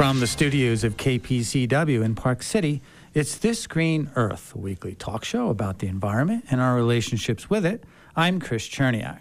[0.00, 2.80] From the studios of KPCW in Park City,
[3.12, 7.66] it's This Green Earth, a weekly talk show about the environment and our relationships with
[7.66, 7.84] it.
[8.16, 9.18] I'm Chris Cherniak.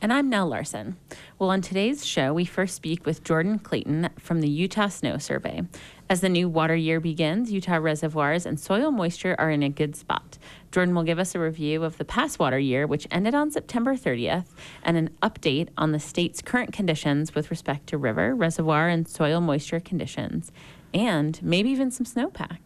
[0.00, 0.96] And I'm Nell Larson.
[1.38, 5.64] Well, on today's show, we first speak with Jordan Clayton from the Utah Snow Survey.
[6.10, 9.96] As the new water year begins, Utah reservoirs and soil moisture are in a good
[9.96, 10.36] spot.
[10.70, 13.94] Jordan will give us a review of the past water year, which ended on September
[13.94, 14.44] 30th,
[14.82, 19.40] and an update on the state's current conditions with respect to river, reservoir, and soil
[19.40, 20.52] moisture conditions,
[20.92, 22.58] and maybe even some snowpack.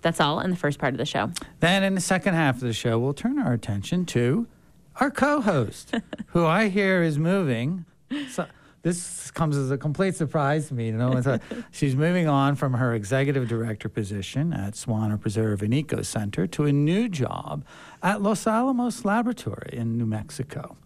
[0.00, 1.30] That's all in the first part of the show.
[1.60, 4.48] Then, in the second half of the show, we'll turn our attention to
[4.96, 5.94] our co-host,
[6.28, 7.84] who I hear is moving.
[8.30, 8.46] So
[8.82, 10.86] this comes as a complete surprise to me.
[10.86, 11.38] You know,
[11.70, 16.72] she's moving on from her executive director position at Swaner Preserve and Ecocenter to a
[16.72, 17.64] new job
[18.02, 20.76] at Los Alamos Laboratory in New Mexico.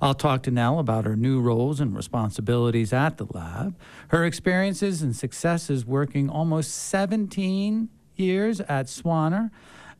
[0.00, 3.76] I'll talk to Nell about her new roles and responsibilities at the lab,
[4.08, 9.50] her experiences and successes working almost 17 years at Swaner,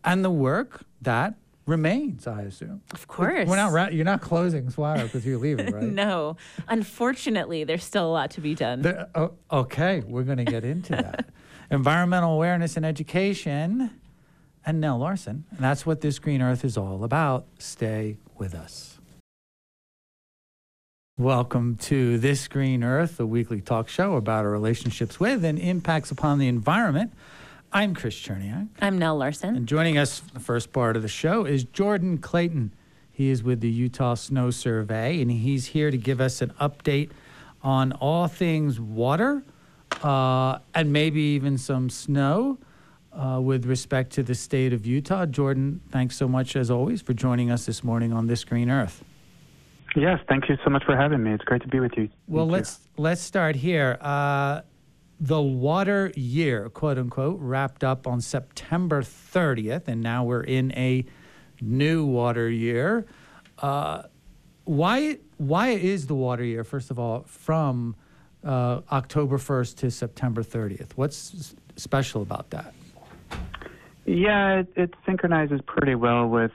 [0.04, 1.34] and the work that
[1.66, 2.82] remains, I assume.
[2.92, 3.48] Of course.
[3.48, 5.84] We're not ra- you're not closing Swaner because you're leaving, right?
[5.84, 6.36] no.
[6.68, 8.82] Unfortunately, there's still a lot to be done.
[8.82, 11.28] There, oh, okay, we're going to get into that.
[11.70, 13.90] Environmental awareness and education,
[14.66, 15.44] and Nell Larson.
[15.50, 17.46] And that's what this Green Earth is all about.
[17.58, 18.98] Stay with us.
[21.18, 26.10] Welcome to This Green Earth, a weekly talk show about our relationships with and impacts
[26.10, 27.12] upon the environment.
[27.74, 28.68] I'm Chris Cherniak.
[28.82, 29.56] I'm Nell Larson.
[29.56, 32.74] And joining us for the first part of the show is Jordan Clayton.
[33.10, 37.10] He is with the Utah Snow Survey, and he's here to give us an update
[37.62, 39.42] on all things water
[40.02, 42.58] uh, and maybe even some snow
[43.12, 45.24] uh, with respect to the state of Utah.
[45.24, 49.02] Jordan, thanks so much, as always, for joining us this morning on This Green Earth.
[49.96, 51.32] Yes, thank you so much for having me.
[51.32, 52.10] It's great to be with you.
[52.26, 53.98] Well, Thank let's let's start here.
[54.00, 54.62] Uh,
[55.22, 61.04] the water year, quote unquote, wrapped up on September 30th, and now we're in a
[61.60, 63.06] new water year.
[63.60, 64.02] Uh,
[64.64, 67.94] why why is the water year, first of all, from
[68.44, 70.90] uh, October 1st to September 30th?
[70.96, 72.74] What's special about that?
[74.04, 76.50] Yeah, it, it synchronizes pretty well with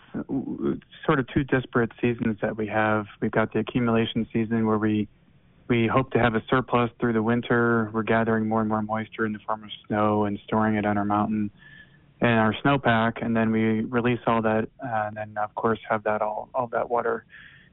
[1.05, 3.05] sort of two disparate seasons that we have.
[3.21, 5.07] We've got the accumulation season where we
[5.67, 7.89] we hope to have a surplus through the winter.
[7.93, 10.97] We're gathering more and more moisture in the form of snow and storing it on
[10.97, 11.51] our mountain
[12.19, 16.03] and our snowpack, and then we release all that, uh, and then of course have
[16.03, 17.25] that all all that water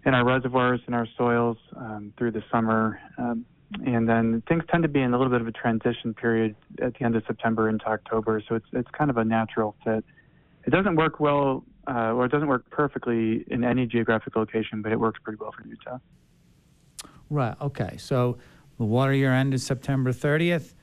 [0.05, 3.01] in our reservoirs and our soils um, through the summer.
[3.17, 3.47] Um,
[3.87, 6.95] and then things tend to be in a little bit of a transition period at
[6.95, 10.05] the end of September into October, so it's it's kind of a natural fit.
[10.67, 14.93] It doesn't work well, uh, or it doesn't work perfectly in any geographic location, but
[14.93, 15.99] it works pretty well for Utah.
[17.35, 17.57] Right.
[17.61, 17.97] Okay.
[17.99, 18.39] So
[18.79, 20.75] the water year ended September 30th.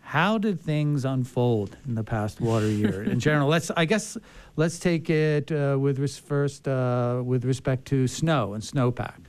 [0.00, 3.48] How did things unfold in the past water year in general?
[3.48, 4.16] Let's, I guess,
[4.56, 9.20] let's take it uh, with res- first uh, with respect to snow and snowpack.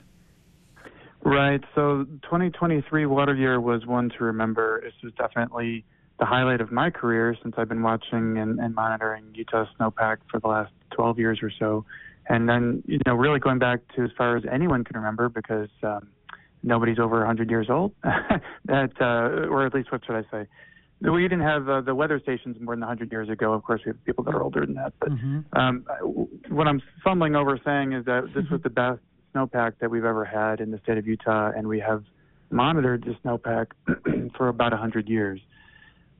[1.22, 1.62] Right.
[1.74, 4.80] So 2023 water year was one to remember.
[4.82, 5.84] This was definitely
[6.18, 10.40] the highlight of my career since I've been watching and, and monitoring Utah snowpack for
[10.40, 11.84] the last 12 years or so.
[12.26, 15.68] And then, you know, really going back to as far as anyone can remember because
[15.82, 16.08] um,
[16.64, 17.92] nobody's over 100 years old.
[18.02, 20.48] that, uh, or at least what should I say?
[21.00, 23.52] We didn't have uh, the weather stations more than 100 years ago.
[23.52, 24.94] Of course, we have people that are older than that.
[24.98, 25.58] But Mm-hmm.
[25.58, 25.84] um,
[26.48, 29.00] what I'm fumbling over saying is that this was the best
[29.34, 32.04] snowpack that we've ever had in the state of Utah, and we have
[32.50, 33.66] monitored the snowpack
[34.36, 35.40] for about 100 years.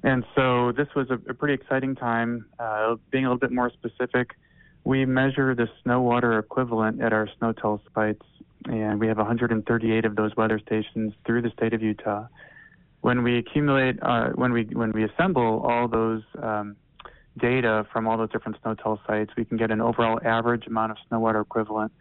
[0.02, 2.44] And so this was a, a pretty exciting time.
[2.58, 4.32] Uh, being a little bit more specific,
[4.84, 8.26] we measure the snow water equivalent at our SNOTEL sites,
[8.66, 12.26] and we have 138 of those weather stations through the state of Utah.
[13.00, 16.76] When we accumulate, uh, when we when we assemble all those um,
[17.38, 20.98] data from all those different SNOTEL sites, we can get an overall average amount of
[21.08, 21.92] snow water equivalent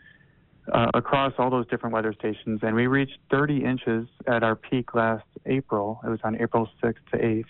[0.72, 2.62] uh, across all those different weather stations.
[2.64, 6.00] And we reached 30 inches at our peak last April.
[6.06, 7.46] It was on April 6th to 8th.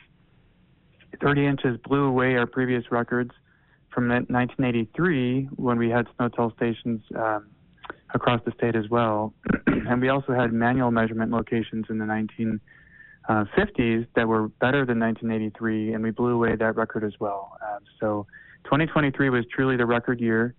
[1.22, 3.32] 30 inches blew away our previous records
[3.94, 7.48] from 1983 when we had SNOTEL stations um,
[8.14, 9.34] across the state as well.
[9.68, 15.94] and we also had manual measurement locations in the 1950s that were better than 1983,
[15.94, 17.58] and we blew away that record as well.
[17.62, 18.26] Uh, so
[18.66, 20.54] 2023 was truly the record year,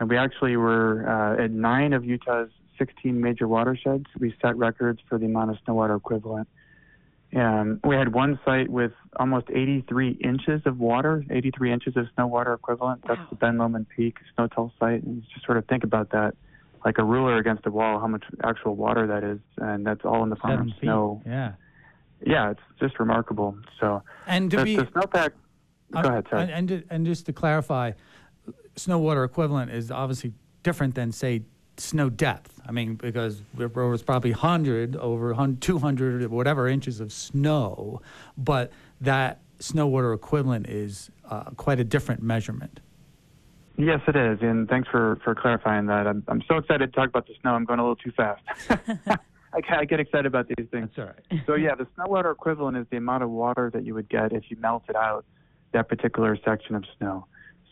[0.00, 4.06] and we actually were uh, at nine of Utah's 16 major watersheds.
[4.18, 6.48] We set records for the amount of snow water equivalent.
[7.32, 12.28] And we had one site with almost 83 inches of water, 83 inches of snow
[12.28, 13.02] water equivalent.
[13.06, 13.26] That's Wow.
[13.30, 15.02] the Ben Lomond Peak SNOTEL site.
[15.02, 16.36] And just sort of think about that,
[16.84, 20.22] like a ruler against a wall, how much actual water that is, and that's all
[20.22, 20.82] in the form Seven of feet.
[20.82, 21.22] snow.
[21.24, 21.52] Yeah.
[22.24, 23.56] yeah, it's just remarkable.
[23.80, 25.30] So And to the, be the snowpack.
[25.94, 26.52] Um, Go ahead, sorry.
[26.52, 27.92] And, and, and just to clarify,
[28.76, 30.32] snow water equivalent is obviously
[30.62, 31.42] different than, say,
[31.76, 32.60] snow depth.
[32.66, 38.02] I mean, because there was probably 100 over 200, whatever inches of snow,
[38.36, 42.80] but that snow water equivalent is uh, quite a different measurement.
[43.76, 46.06] Yes, it is, and thanks for, for clarifying that.
[46.06, 47.54] I'm, I'm so excited to talk about the snow.
[47.54, 48.40] I'm going a little too fast.
[48.70, 50.90] I, get- I get excited about these things.
[50.96, 51.42] That's all right.
[51.46, 54.32] So yeah, the snow water equivalent is the amount of water that you would get
[54.32, 55.24] if you melted out
[55.72, 57.26] that particular section of snow.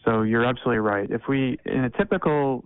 [0.04, 1.08] So you're absolutely right.
[1.08, 2.64] If we in a typical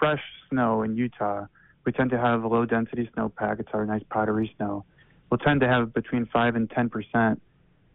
[0.00, 1.46] fresh snow in Utah,
[1.86, 3.60] we tend to have a low density snowpack.
[3.60, 4.84] It's our nice powdery snow.
[5.30, 7.40] We'll tend to have between five and ten percent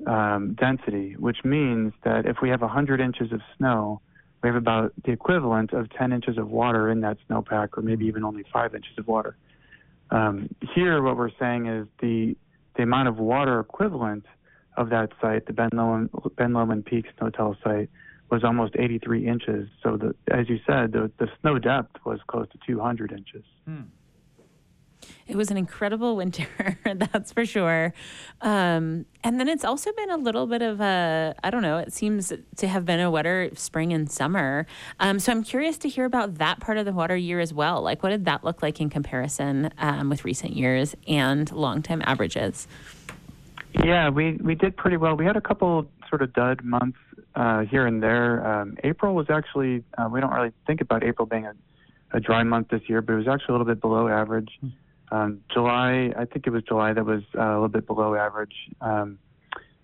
[0.07, 3.99] um, density, which means that if we have 100 inches of snow,
[4.41, 8.05] we have about the equivalent of 10 inches of water in that snowpack, or maybe
[8.05, 9.35] even only five inches of water.
[10.11, 12.35] Um, here, what we're saying is the
[12.75, 14.25] the amount of water equivalent
[14.77, 17.89] of that site, the Ben Lomond, ben Lomond Peak SNOTEL site,
[18.31, 19.67] was almost 83 inches.
[19.83, 23.43] So, the, as you said, the, the snow depth was close to 200 inches.
[25.27, 26.47] It was an incredible winter,
[26.83, 27.93] that's for sure.
[28.41, 31.93] Um, and then it's also been a little bit of a, I don't know, it
[31.93, 34.65] seems to have been a wetter spring and summer.
[34.99, 37.81] Um, so I'm curious to hear about that part of the water year as well.
[37.81, 42.01] Like, what did that look like in comparison um, with recent years and long time
[42.05, 42.67] averages?
[43.83, 45.15] Yeah, we we did pretty well.
[45.15, 46.97] We had a couple sort of dud months
[47.35, 48.45] uh, here and there.
[48.45, 51.53] Um, April was actually uh, we don't really think about April being a,
[52.11, 54.59] a dry month this year, but it was actually a little bit below average.
[55.11, 58.53] Um, July, I think it was July that was uh, a little bit below average.
[58.81, 59.17] Um,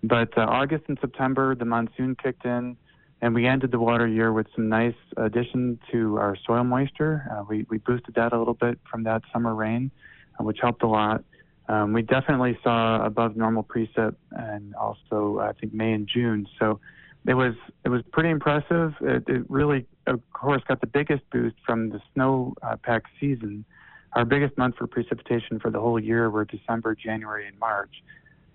[0.02, 2.76] but uh, August and September, the monsoon kicked in,
[3.20, 7.26] and we ended the water year with some nice addition to our soil moisture.
[7.30, 9.90] Uh, we we boosted that a little bit from that summer rain,
[10.38, 11.24] uh, which helped a lot.
[11.68, 16.46] Um, we definitely saw above normal precip and also I think May and June.
[16.58, 16.78] So
[17.26, 18.94] it was it was pretty impressive.
[19.00, 22.76] It, it really, of course, got the biggest boost from the snow uh,
[23.18, 23.64] season.
[24.12, 28.02] Our biggest month for precipitation for the whole year were December, January, and March.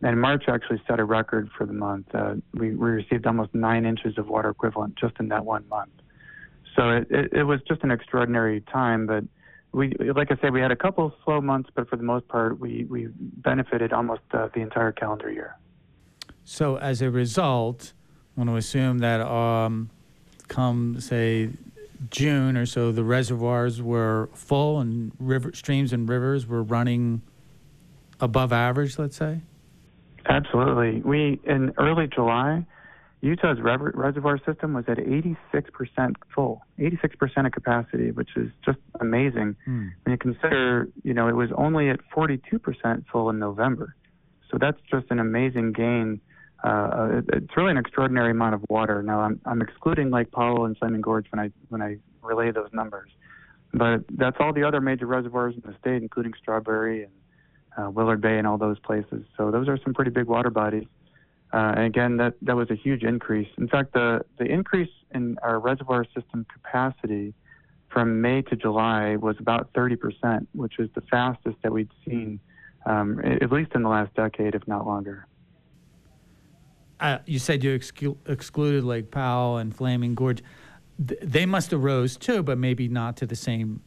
[0.01, 2.07] And March actually set a record for the month.
[2.13, 5.91] Uh, we, we received almost nine inches of water equivalent just in that one month.
[6.75, 9.23] So it, it, it was just an extraordinary time, but
[9.73, 12.59] we, like I said, we had a couple slow months, but for the most part,
[12.59, 15.57] we, we benefited almost uh, the entire calendar year.
[16.43, 17.93] So as a result,
[18.35, 19.89] I want to assume that um,
[20.47, 21.49] come say
[22.09, 27.21] June or so, the reservoirs were full and river streams and rivers were running
[28.19, 28.97] above average.
[28.97, 29.41] Let's say.
[30.25, 31.01] Absolutely.
[31.01, 32.65] We in early July,
[33.21, 39.55] Utah's rever- reservoir system was at 86% full, 86% of capacity, which is just amazing.
[39.65, 39.89] Hmm.
[40.03, 43.95] When you consider, you know, it was only at 42% full in November.
[44.49, 46.19] So that's just an amazing gain.
[46.63, 49.01] Uh, it, it's really an extraordinary amount of water.
[49.01, 52.69] Now I'm, I'm excluding Lake Powell and Flaming Gorge when I when I relay those
[52.71, 53.09] numbers,
[53.73, 57.11] but that's all the other major reservoirs in the state, including Strawberry and
[57.77, 59.23] uh, Willard Bay and all those places.
[59.37, 60.85] So those are some pretty big water bodies.
[61.53, 63.49] Uh, and again, that, that was a huge increase.
[63.57, 67.33] In fact, the, the increase in our reservoir system capacity
[67.89, 72.39] from May to July was about 30%, which is the fastest that we'd seen,
[72.85, 75.27] um, at least in the last decade, if not longer.
[77.01, 80.43] Uh, you said you excu- excluded Lake Powell and Flaming Gorge.
[81.05, 83.81] Th- they must have rose too, but maybe not to the same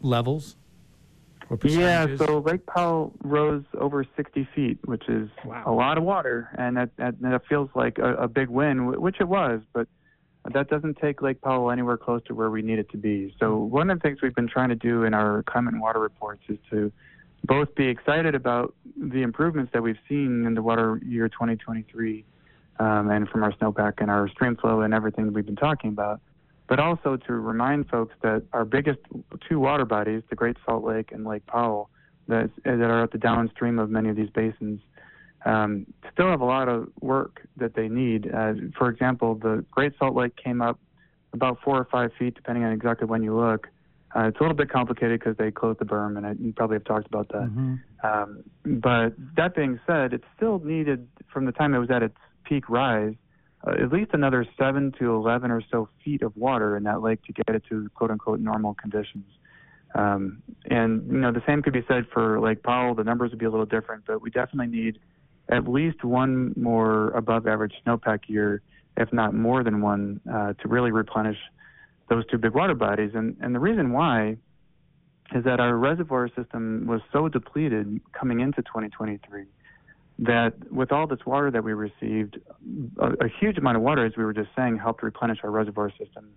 [0.00, 0.56] levels
[1.62, 5.62] Yeah, so Lake Powell rose over 60 feet, which is Wow.
[5.66, 9.16] a lot of water, and that, that, that feels like a, a big win, which
[9.20, 9.86] it was, but
[10.52, 13.34] that doesn't take Lake Powell anywhere close to where we need it to be.
[13.38, 16.00] So one of the things we've been trying to do in our climate and water
[16.00, 16.90] reports is to
[17.44, 22.24] both be excited about the improvements that we've seen in the water year 2023
[22.80, 25.90] um, and from our snowpack and our stream flow and everything that we've been talking
[25.90, 26.20] about,
[26.66, 28.98] but also to remind folks that our biggest
[29.46, 31.90] two water bodies, the Great Salt Lake and Lake Powell,
[32.28, 34.80] that, that are at the downstream of many of these basins,
[35.44, 38.32] um, still have a lot of work that they need.
[38.32, 40.78] Uh, for example, the Great Salt Lake came up
[41.32, 43.68] about four or five feet, depending on exactly when you look.
[44.16, 46.76] Uh, it's a little bit complicated because they closed the berm, and I, you probably
[46.76, 47.48] have talked about that.
[47.48, 47.80] Mhm.
[48.02, 52.16] Um, but that being said, it still needed, from the time it was at its
[52.50, 53.14] peak rise,
[53.66, 57.22] uh, at least another seven to 11 or so feet of water in that lake
[57.24, 59.24] to get it to quote unquote normal conditions.
[59.94, 62.94] Um, and, you know, the same could be said for Lake Powell.
[62.94, 64.98] The numbers would be a little different, but we definitely need
[65.48, 68.62] at least one more above average snowpack year,
[68.96, 71.38] if not more than one, uh, to really replenish
[72.08, 73.12] those two big water bodies.
[73.14, 74.36] And, and the reason why
[75.34, 79.46] is that our reservoir system was so depleted coming into 2023
[80.20, 82.38] that with all this water that we received,
[82.98, 85.90] a, a huge amount of water, as we were just saying, helped replenish our reservoir
[85.98, 86.28] system.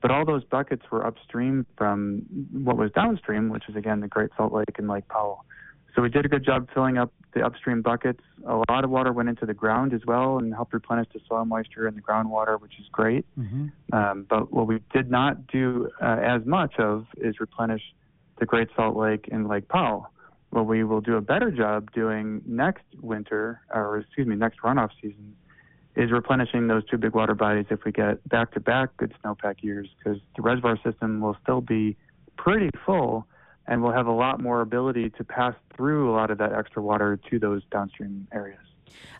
[0.00, 2.22] But all those buckets were upstream from
[2.52, 5.44] what was downstream, which is again the Great Salt Lake and Lake Powell.
[5.94, 8.20] So we did a good job filling up the upstream buckets.
[8.46, 11.44] A lot of water went into the ground as well and helped replenish the soil
[11.44, 13.24] moisture and the groundwater, which is great.
[13.38, 13.68] Mm-hmm.
[13.92, 17.82] Um, but what we did not do uh, as much of is replenish
[18.38, 20.10] the Great Salt Lake and Lake Powell.
[20.54, 24.90] What we will do a better job doing next winter, or excuse me, next runoff
[25.02, 25.34] season,
[25.96, 29.64] is replenishing those two big water bodies if we get back to back good snowpack
[29.64, 31.96] years, because the reservoir system will still be
[32.36, 33.26] pretty full
[33.66, 36.80] and we'll have a lot more ability to pass through a lot of that extra
[36.80, 38.60] water to those downstream areas.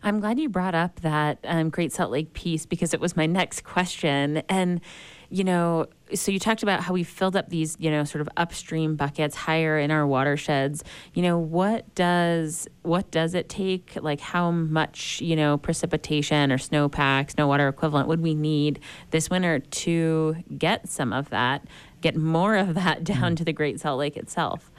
[0.03, 3.25] I'm glad you brought up that um, Great Salt Lake piece because it was my
[3.25, 4.37] next question.
[4.47, 4.79] And,
[5.29, 8.29] you know, so you talked about how we filled up these, you know, sort of
[8.37, 10.83] upstream buckets higher in our watersheds.
[11.13, 13.97] You know, what does what does it take?
[14.01, 18.79] Like, how much, you know, precipitation or snowpack, snow water equivalent would we need
[19.11, 21.65] this winter to get some of that,
[22.01, 23.37] get more of that down mm.
[23.37, 24.71] to the Great Salt Lake itself?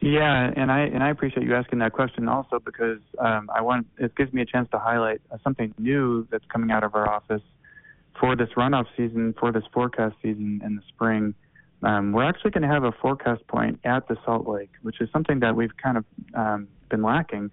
[0.00, 3.86] Yeah, and I and I appreciate you asking that question also because um, I want
[3.96, 7.08] it gives me a chance to highlight uh, something new that's coming out of our
[7.08, 7.40] office
[8.18, 11.34] for this runoff season, for this forecast season in the spring.
[11.82, 15.08] Um, we're actually going to have a forecast point at the Salt Lake, which is
[15.12, 16.04] something that we've kind of
[16.34, 17.50] um, been lacking.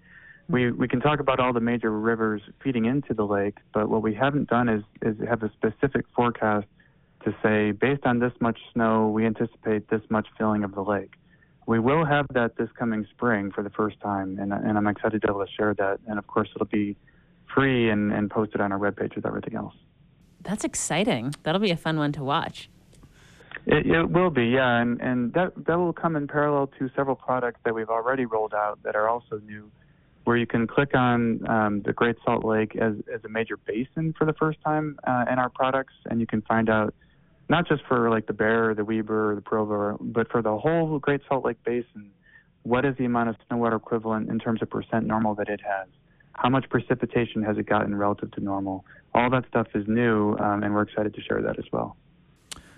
[0.48, 4.02] We we can talk about all the major rivers feeding into the lake, but what
[4.02, 6.66] we haven't done is is have a specific forecast
[7.24, 11.14] to say based on this much snow, we anticipate this much filling of the lake
[11.66, 15.22] we will have that this coming spring for the first time, and, and I'm excited
[15.22, 16.00] to be able to share that.
[16.06, 16.96] And of course, it'll be
[17.54, 19.74] free and, and posted on our webpage with everything else.
[20.42, 21.34] That's exciting.
[21.42, 22.68] That'll be a fun one to watch.
[23.64, 27.14] It, it will be, yeah, and and that that will come in parallel to several
[27.14, 29.70] products that we've already rolled out that are also new,
[30.24, 34.14] where you can click on um, the Great Salt Lake as as a major basin
[34.18, 36.92] for the first time uh, in our products, and you can find out
[37.48, 40.58] not just for like the Bear or the Weber or the Provo, but for the
[40.58, 42.10] whole Great Salt Lake Basin.
[42.64, 45.60] What is the amount of snow water equivalent in terms of percent normal that it
[45.60, 45.88] has?
[46.34, 48.84] How much precipitation has it gotten relative to normal?
[49.14, 51.96] All that stuff is new, um, and we're excited to share that as well.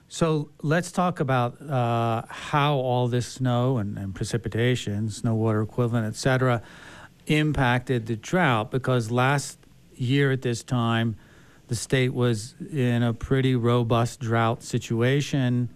[0.09, 6.07] So let's talk about uh, how all this snow and, and, precipitation, snow water equivalent,
[6.07, 6.63] et cetera,
[7.27, 8.71] impacted the drought.
[8.71, 9.59] Because last
[9.95, 11.17] year at this time,
[11.69, 15.71] the state was in a pretty robust drought situation.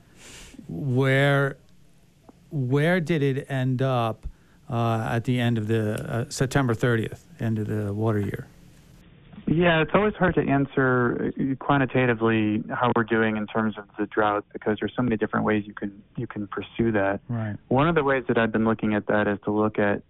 [0.69, 1.57] Where
[2.51, 4.27] where did it end up
[4.71, 8.47] uh, at the end of the uh, September 30th, end of the water year?
[9.47, 14.05] Yeah, it's always hard to answer uh, quantitatively how we're doing in terms of the
[14.05, 17.21] drought because there's so many different ways you can you can pursue that.
[17.29, 17.57] Right.
[17.69, 20.03] One of the ways that I've been looking at that is to look at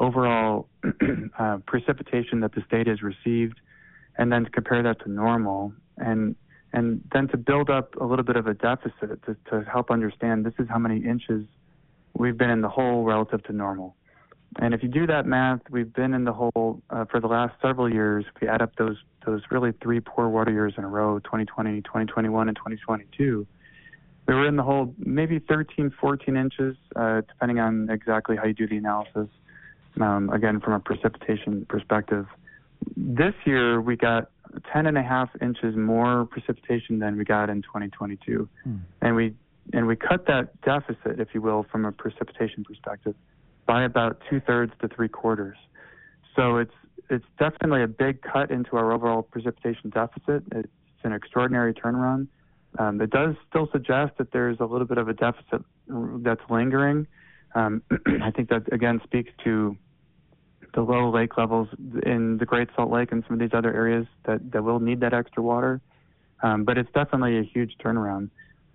[0.00, 0.68] overall
[1.38, 3.60] uh, precipitation that the state has received
[4.16, 6.34] and then to compare that to normal and
[6.72, 10.44] and then to build up a little bit of a deficit to, to help understand
[10.44, 11.44] this is how many inches
[12.14, 13.94] we've been in the hole relative to normal.
[14.58, 17.54] And if you do that math, we've been in the hole uh, for the last
[17.60, 18.24] several years.
[18.34, 21.82] If we add up those those really three poor water years in a row, 2020,
[21.82, 23.46] 2021, and 2022,
[24.28, 28.54] we were in the hole maybe 13, 14 inches, uh, depending on exactly how you
[28.54, 29.28] do the analysis.
[30.00, 32.26] Um, again, from a precipitation perspective
[32.96, 34.30] this year we got
[34.72, 38.48] 10 and a half inches more precipitation than we got in 2022.
[38.64, 38.76] Hmm.
[39.00, 39.34] And we
[39.72, 43.16] and we cut that deficit, if you will, from a precipitation perspective
[43.66, 45.56] by about two thirds to three quarters.
[46.34, 46.74] So it's
[47.08, 50.42] it's definitely a big cut into our overall precipitation deficit.
[50.52, 50.68] It's
[51.04, 52.26] an extraordinary turnaround.
[52.78, 57.06] Um, it does still suggest that there's a little bit of a deficit that's lingering.
[57.54, 57.82] Um,
[58.22, 59.76] I think that again speaks to
[60.74, 61.68] the low lake levels
[62.04, 65.00] in the Great Salt Lake and some of these other areas that, that will need
[65.00, 65.80] that extra water.
[66.42, 68.28] Um, but it's definitely a huge turnaround.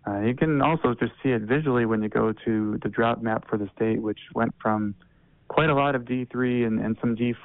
[0.08, 3.48] Uh, you can also just see it visually when you go to the drought map
[3.48, 4.96] for the state, which went from
[5.48, 7.36] quite a lot of D3 and, and some D4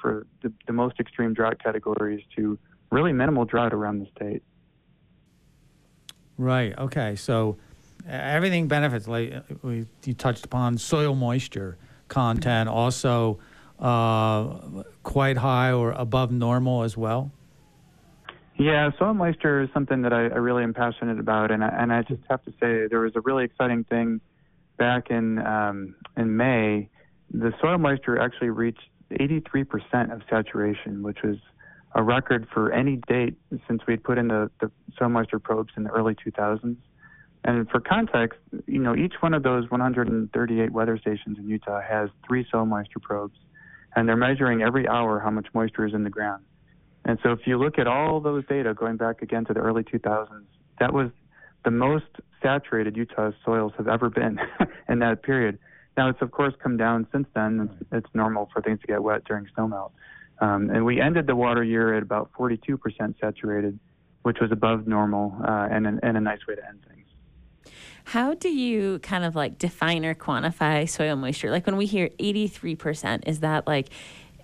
[0.00, 2.58] for the, the most extreme drought categories to
[2.90, 4.42] really minimal drought around the state.
[6.38, 6.76] Right.
[6.76, 7.14] Okay.
[7.14, 7.56] So
[8.08, 9.06] everything benefits.
[9.06, 11.76] Like uh, we you touched upon soil moisture
[12.08, 13.38] content, also
[13.78, 14.44] uh,
[15.02, 17.30] quite high or above normal as well?
[18.62, 21.92] Yeah, soil moisture is something that I, I really am passionate about, and I, and
[21.92, 24.20] I just have to say there was a really exciting thing
[24.78, 26.88] back in um, in May.
[27.32, 31.38] The soil moisture actually reached 83% of saturation, which was
[31.96, 33.34] a record for any date
[33.66, 36.76] since we'd put in the, the soil moisture probes in the early 2000s.
[37.42, 38.38] And for context,
[38.68, 43.00] you know, each one of those 138 weather stations in Utah has three soil moisture
[43.00, 43.36] probes
[43.96, 46.44] and they're measuring every hour how much moisture is in the ground.
[47.04, 49.82] And so if you look at all those data going back again to the early
[49.82, 50.44] 2000s,
[50.78, 51.10] that was
[51.64, 52.06] the most
[52.42, 54.38] saturated Utah soils have ever been
[54.88, 55.58] in that period.
[55.96, 57.70] Now it's of course come down since then.
[57.70, 59.90] It's, it's normal for things to get wet during snowmelt.
[60.40, 63.78] Um, and we ended the water year at about 42% saturated,
[64.22, 67.02] which was above normal uh, and, and a nice way to end things.
[68.04, 71.50] How do you kind of like define or quantify soil moisture?
[71.50, 73.90] Like when we hear 83%, is that like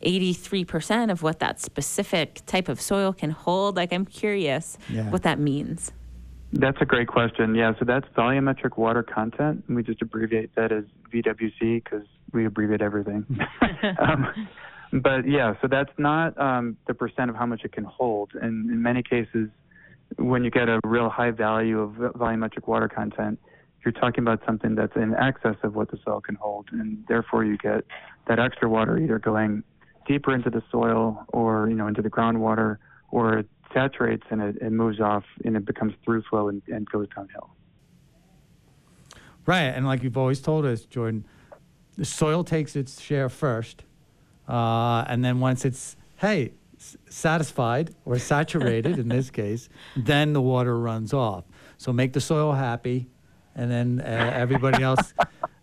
[0.02, 3.76] 83% of what that specific type of soil can hold?
[3.76, 5.10] Like I'm curious yeah.
[5.10, 5.92] what that means.
[6.52, 7.54] That's a great question.
[7.54, 9.64] Yeah, so that's volumetric water content.
[9.68, 13.26] We just abbreviate that as VWC because we abbreviate everything.
[13.98, 14.48] um,
[14.92, 18.32] but yeah, so that's not um, the percent of how much it can hold.
[18.40, 19.50] And in many cases,
[20.16, 23.38] when you get a real high value of volumetric water content,
[23.84, 27.44] you're talking about something that's in excess of what the soil can hold, and therefore
[27.44, 27.84] you get
[28.26, 29.62] that extra water either going
[30.08, 32.78] deeper into the soil or you know into the groundwater,
[33.10, 36.88] or it saturates and it, it moves off and it becomes through flow and, and
[36.88, 37.50] goes downhill.
[39.46, 41.24] Right, and like you've always told us, Jordan,
[41.96, 43.84] the soil takes its share first,
[44.48, 46.52] uh, and then once it's hey
[47.08, 51.44] satisfied or saturated in this case, then the water runs off.
[51.76, 53.08] So make the soil happy,
[53.54, 55.14] and then uh, everybody else,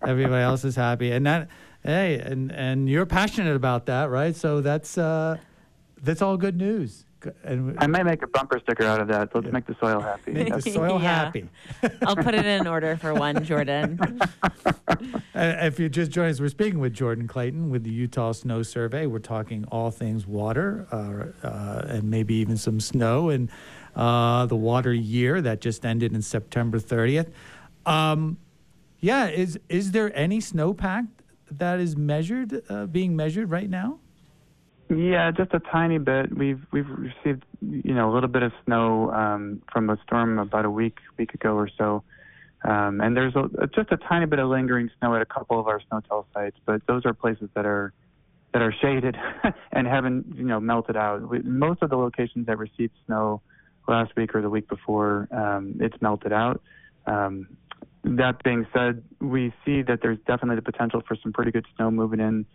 [0.05, 1.11] everybody else is happy.
[1.11, 1.49] And that,
[1.85, 4.35] hey, and and you're passionate about that, right?
[4.35, 5.37] So that's uh,
[6.01, 7.05] that's all good news.
[7.43, 9.33] And I might make a bumper sticker out of that.
[9.33, 9.51] Let's yeah.
[9.51, 10.31] make the soil happy.
[10.31, 11.23] Make the soil yeah.
[11.23, 11.49] happy.
[12.05, 13.99] I'll put it in order for one, Jordan.
[15.35, 19.07] if you just joined us, we're speaking with Jordan Clayton with the Utah Snow Survey.
[19.07, 23.49] We're talking all things water uh, uh, and maybe even some snow and
[23.95, 27.31] uh, the water year that just ended in September 30th.
[27.87, 28.37] Um,
[28.99, 31.07] yeah, is is there any snowpack
[31.51, 33.99] that is measured, uh, being measured right now?
[34.89, 36.35] Yeah, just a tiny bit.
[36.35, 40.65] We've we've received you know a little bit of snow um, from a storm about
[40.65, 42.03] a week week ago or so,
[42.63, 45.67] um, and there's a, just a tiny bit of lingering snow at a couple of
[45.67, 47.93] our SNOTEL sites, but those are places that are
[48.53, 49.17] that are shaded
[49.71, 51.27] and haven't you know melted out.
[51.27, 53.41] We, most of the locations that received snow
[53.87, 56.61] last week or the week before, um, it's melted out.
[57.07, 57.47] Um,
[58.05, 61.89] that being said, we see that there's definitely the potential for some pretty good snow
[61.91, 62.45] moving in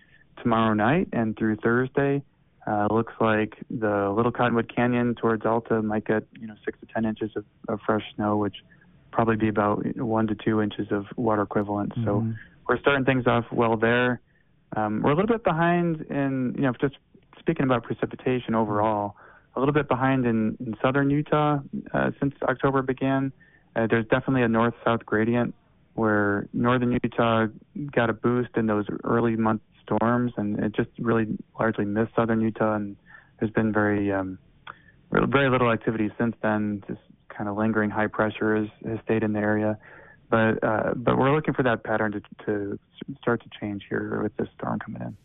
[0.43, 2.23] tomorrow night and through Thursday.
[2.67, 6.87] Uh, looks like the Little Cottonwood Canyon towards Alta might get you know six to
[6.87, 8.57] ten inches of, of fresh snow, which
[9.11, 11.91] probably be about one to two inches of water equivalent.
[11.93, 12.05] Mm-hmm.
[12.05, 12.27] So
[12.69, 14.21] we're starting things off well there.
[14.77, 16.97] Um, we're a little bit behind in you know just
[17.39, 19.17] speaking about precipitation overall,
[19.57, 21.59] a little bit behind in, in southern Utah
[21.93, 23.33] uh, since October began.
[23.77, 25.55] Uh, there's definitely a north-south gradient
[25.95, 27.47] where northern Utah
[27.93, 31.27] got a boost in those early month storms, and it just really
[31.59, 32.97] largely missed southern Utah, and
[33.39, 34.39] there's been very um,
[35.11, 36.83] very little activity since then.
[36.87, 39.79] Just kind of lingering high pressure has, has stayed in the area,
[40.31, 42.79] but uh, but we're looking for that pattern to to
[43.21, 45.17] start to change here with this storm coming in.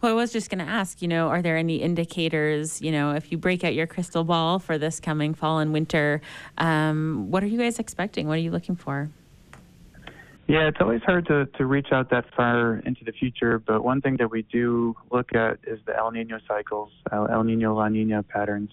[0.00, 3.12] Well, I was just going to ask, you know, are there any indicators, you know,
[3.14, 6.20] if you break out your crystal ball for this coming fall and winter,
[6.58, 8.26] um, what are you guys expecting?
[8.28, 9.10] What are you looking for?
[10.46, 14.02] Yeah, it's always hard to, to reach out that far into the future, but one
[14.02, 18.22] thing that we do look at is the El Nino cycles, El Nino La Nina
[18.22, 18.70] patterns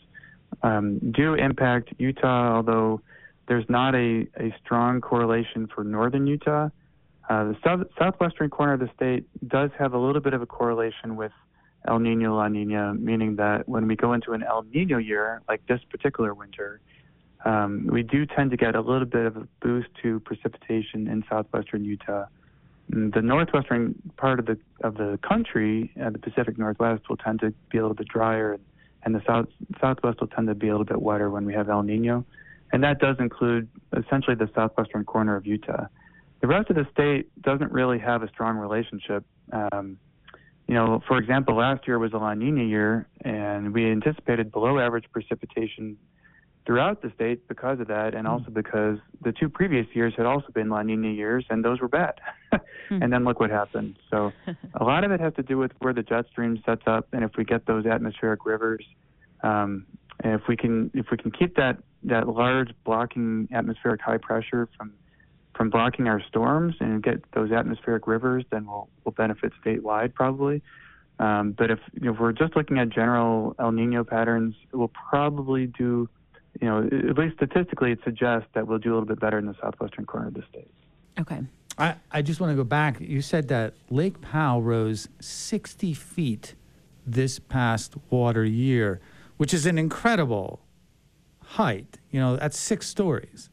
[0.64, 3.02] um, do impact Utah, although
[3.48, 6.70] there's not a, a strong correlation for northern Utah.
[7.32, 10.46] Uh, the south, southwestern corner of the state does have a little bit of a
[10.46, 11.32] correlation with
[11.88, 15.66] El Nino La Nina, meaning that when we go into an El Nino year, like
[15.66, 16.82] this particular winter,
[17.46, 21.24] um, we do tend to get a little bit of a boost to precipitation in
[21.30, 22.26] southwestern Utah.
[22.92, 27.40] Mm, the northwestern part of the of the country, uh, the Pacific Northwest, will tend
[27.40, 28.60] to be a little bit drier,
[29.04, 29.48] and the south
[29.80, 32.26] southwest will tend to be a little bit wetter when we have El Nino,
[32.74, 35.86] and that does include essentially the southwestern corner of Utah.
[36.42, 39.24] The rest of the state doesn't really have a strong relationship.
[39.52, 39.98] Um,
[40.68, 44.80] you know, for example, last year was a La Nina year, and we anticipated below
[44.80, 45.98] average precipitation
[46.66, 50.48] throughout the state because of that, and also because the two previous years had also
[50.54, 52.16] been La Nina years, and those were bad.
[52.90, 53.98] and then look what happened.
[54.10, 54.32] So
[54.76, 57.24] a lot of it has to do with where the jet stream sets up, and
[57.24, 58.86] if we get those atmospheric rivers,
[59.44, 59.86] um,
[60.24, 64.70] and if we can if we can keep that that large blocking atmospheric high pressure
[64.78, 64.94] from
[65.62, 70.60] from blocking our storms and get those atmospheric rivers, then we'll we'll benefit statewide probably.
[71.20, 74.88] Um, but if, you know, if we're just looking at general El Nino patterns, we'll
[74.88, 76.10] probably do
[76.60, 79.46] you know, at least statistically, it suggests that we'll do a little bit better in
[79.46, 80.72] the southwestern corner of the state.
[81.20, 81.42] Okay.
[81.78, 83.00] I, I just want to go back.
[83.00, 86.56] You said that Lake Powell rose 60 feet
[87.06, 89.00] this past water year,
[89.38, 90.60] which is an incredible
[91.44, 92.00] height.
[92.10, 93.52] You know, that's six stories.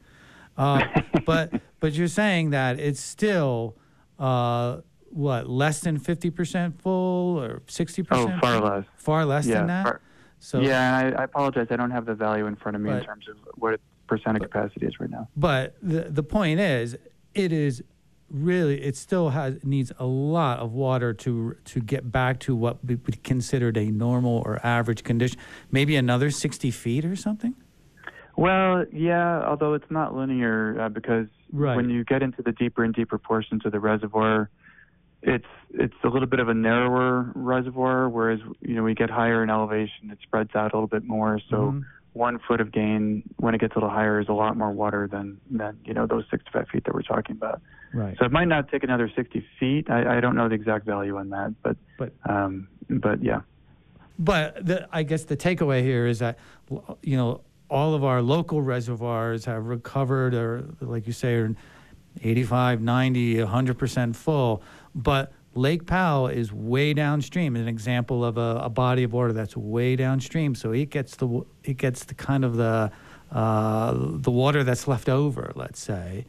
[0.57, 0.83] Uh,
[1.25, 3.75] but but you're saying that it's still
[4.17, 4.77] uh,
[5.09, 8.07] what less than fifty percent full or 60%?
[8.11, 8.85] Oh, far less.
[8.95, 9.55] Far less yeah.
[9.55, 9.83] than that.
[9.83, 10.01] far-
[10.39, 11.67] so yeah, and I, I apologize.
[11.69, 14.43] I don't have the value in front of me in terms of what percent of
[14.43, 15.27] capacity is right now.
[15.35, 16.97] But the the point is,
[17.33, 17.83] it is
[18.29, 22.83] really it still has needs a lot of water to to get back to what
[22.85, 25.37] would be considered a normal or average condition.
[25.71, 27.55] Maybe another sixty feet or something.
[28.37, 31.75] Well, yeah, although it's not linear uh, because Right.
[31.75, 34.49] when you get into the deeper and deeper portions of the reservoir,
[35.21, 39.43] it's it's a little bit of a narrower reservoir, whereas you know we get higher
[39.43, 41.39] in elevation, it spreads out a little bit more.
[41.49, 41.85] So Mhm.
[42.13, 45.07] one foot of gain when it gets a little higher is a lot more water
[45.11, 47.61] than than you know those 65 feet that we're talking about.
[47.93, 48.15] Right.
[48.19, 49.89] So it might not take another 60 feet.
[49.89, 53.41] I, I don't know the exact value on that, but But um, but yeah.
[54.19, 56.37] But the, I guess the takeaway here is that,
[57.01, 61.55] you know, all of our local reservoirs have recovered, or like you say, are
[62.21, 64.63] 85, 90, 100% full.
[64.95, 69.55] But Lake Powell is way downstream, an example of a, a body of water that's
[69.55, 70.55] way downstream.
[70.55, 72.91] So it gets the it gets the kind of the
[73.31, 76.25] uh, the water that's left over, let's say,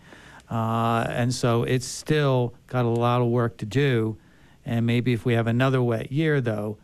[0.50, 4.18] uh, and so it's still got a lot of work to do.
[4.66, 6.78] And maybe if we have another wet year, though,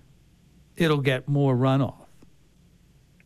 [0.76, 2.05] it'll get more runoff.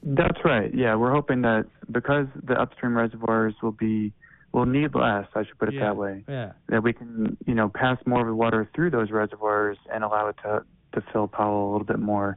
[0.03, 0.73] That's right.
[0.75, 4.13] Yeah, we're hoping that because the upstream reservoirs will be
[4.53, 5.81] will need less, I should put it Yeah.
[5.85, 6.53] that way, Yeah.
[6.69, 10.29] that we can you know pass more of the water through those reservoirs and allow
[10.29, 12.37] it to to fill Powell a little bit more.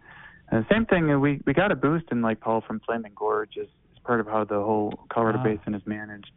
[0.50, 3.58] And the same thing, we we got a boost in Lake Powell from Flaming Gorge
[3.58, 5.44] as, as part of how the whole Colorado Ah.
[5.44, 6.32] Basin is managed.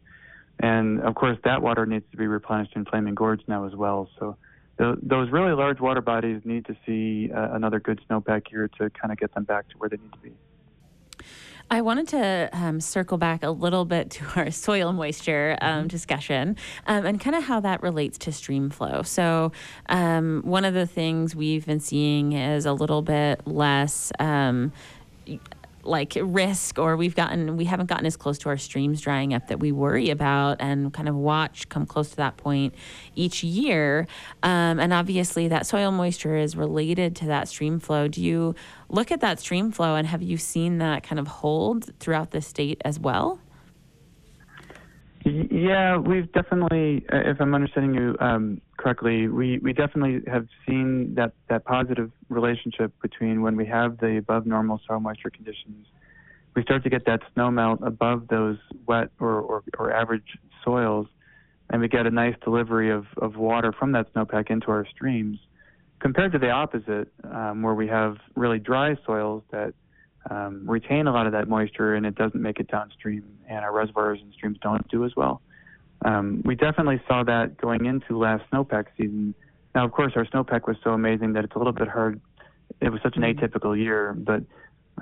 [0.61, 4.09] And of course, that water needs to be replenished in Flaming Gorge now as well.
[4.19, 4.37] So.
[4.79, 8.89] tho- Those really large water bodies need to see uh, another good snowpack year to
[8.91, 10.33] kind of get them back to where they need to be.
[11.71, 16.57] I wanted to um, circle back a little bit to our soil moisture um, discussion
[16.87, 19.03] um, and kind of how that relates to stream flow.
[19.03, 19.53] So,
[19.89, 24.13] um, one of the things we've been seeing is a little bit less.
[25.87, 29.49] Like risk or we've gotten we haven't gotten as close to our streams drying up
[29.49, 32.75] that we worry about and kind of watch come close to that point
[33.15, 34.07] each year.
[34.43, 38.09] Um, and obviously that soil moisture is related to that stream flow.
[38.09, 38.55] Do you
[38.89, 42.41] look at that stream flow and have you seen that kind of hold throughout the
[42.41, 43.41] state as well
[45.29, 51.17] Yeah, we've definitely, uh, if I'm understanding you um, correctly, we, we definitely have seen
[51.17, 55.89] that, that positive relationship between when we have the above normal soil moisture conditions,
[56.55, 61.09] we start to get that snow melt above those wet or, or, or average soils,
[61.71, 65.41] and we get a nice delivery of, of water from that snowpack into our streams,
[65.99, 69.75] compared to the opposite, um, where we have really dry soils that
[70.31, 73.73] um, retain a lot of that moisture and it doesn't make it downstream, and our
[73.73, 75.41] reservoirs and streams don't do as well.
[76.05, 79.35] Um, we definitely saw that going into last snowpack season.
[79.75, 82.21] Now, of course, our snowpack was so amazing that it's a little bit hard.
[82.81, 84.43] It was such an atypical year, but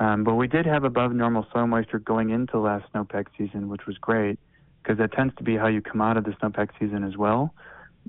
[0.00, 3.86] um, but we did have above normal soil moisture going into last snowpack season, which
[3.86, 4.38] was great
[4.82, 7.54] because that tends to be how you come out of the snowpack season as well.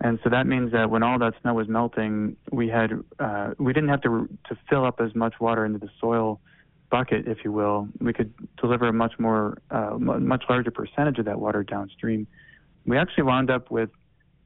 [0.01, 3.71] And so that means that when all that snow was melting, we had uh, we
[3.71, 6.41] didn't have to to fill up as much water into the soil
[6.89, 7.88] bucket, if you will.
[8.00, 12.28] We could deliver a much more uh, much larger percentage of that water downstream.
[12.86, 13.89] We actually wound up with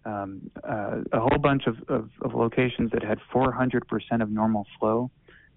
[0.06, 3.82] um, uh, a whole bunch of, of, of locations that had 400%
[4.22, 5.12] of normal flow,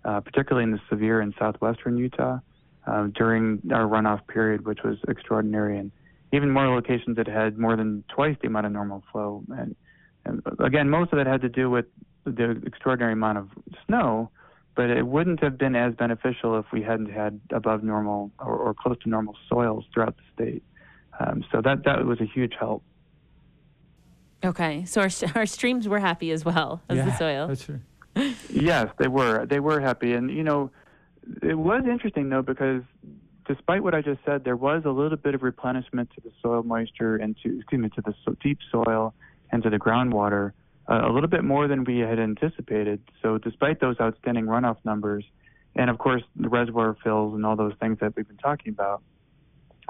[0.04, 2.38] uh, particularly in the severe in southwestern Utah
[2.86, 5.92] uh, during our runoff period, which was extraordinary, and
[6.32, 9.42] even more locations that had more than twice the amount of normal flow.
[9.56, 9.76] And,
[10.24, 11.86] and again, most of it had to do with
[12.24, 13.48] the extraordinary amount of
[13.86, 14.30] snow,
[14.74, 18.74] but it wouldn't have been as beneficial if we hadn't had above normal or, or
[18.74, 20.62] close to normal soils throughout the state.
[21.20, 22.82] Um, so that that was a huge help.
[24.44, 27.80] okay so our, our streams were happy as well as the soil That's true.
[28.50, 29.46] Yes, they were.
[29.46, 30.70] They were happy, and you know,
[31.42, 32.82] it was interesting though because
[33.46, 36.62] despite what I just said, there was a little bit of replenishment to the soil
[36.62, 39.14] moisture and to excuse me to the so deep soil
[39.50, 40.52] and to the groundwater,
[40.88, 43.00] a little bit more than we had anticipated.
[43.22, 45.24] So despite those outstanding runoff numbers,
[45.74, 49.02] and of course the reservoir fills and all those things that we've been talking about,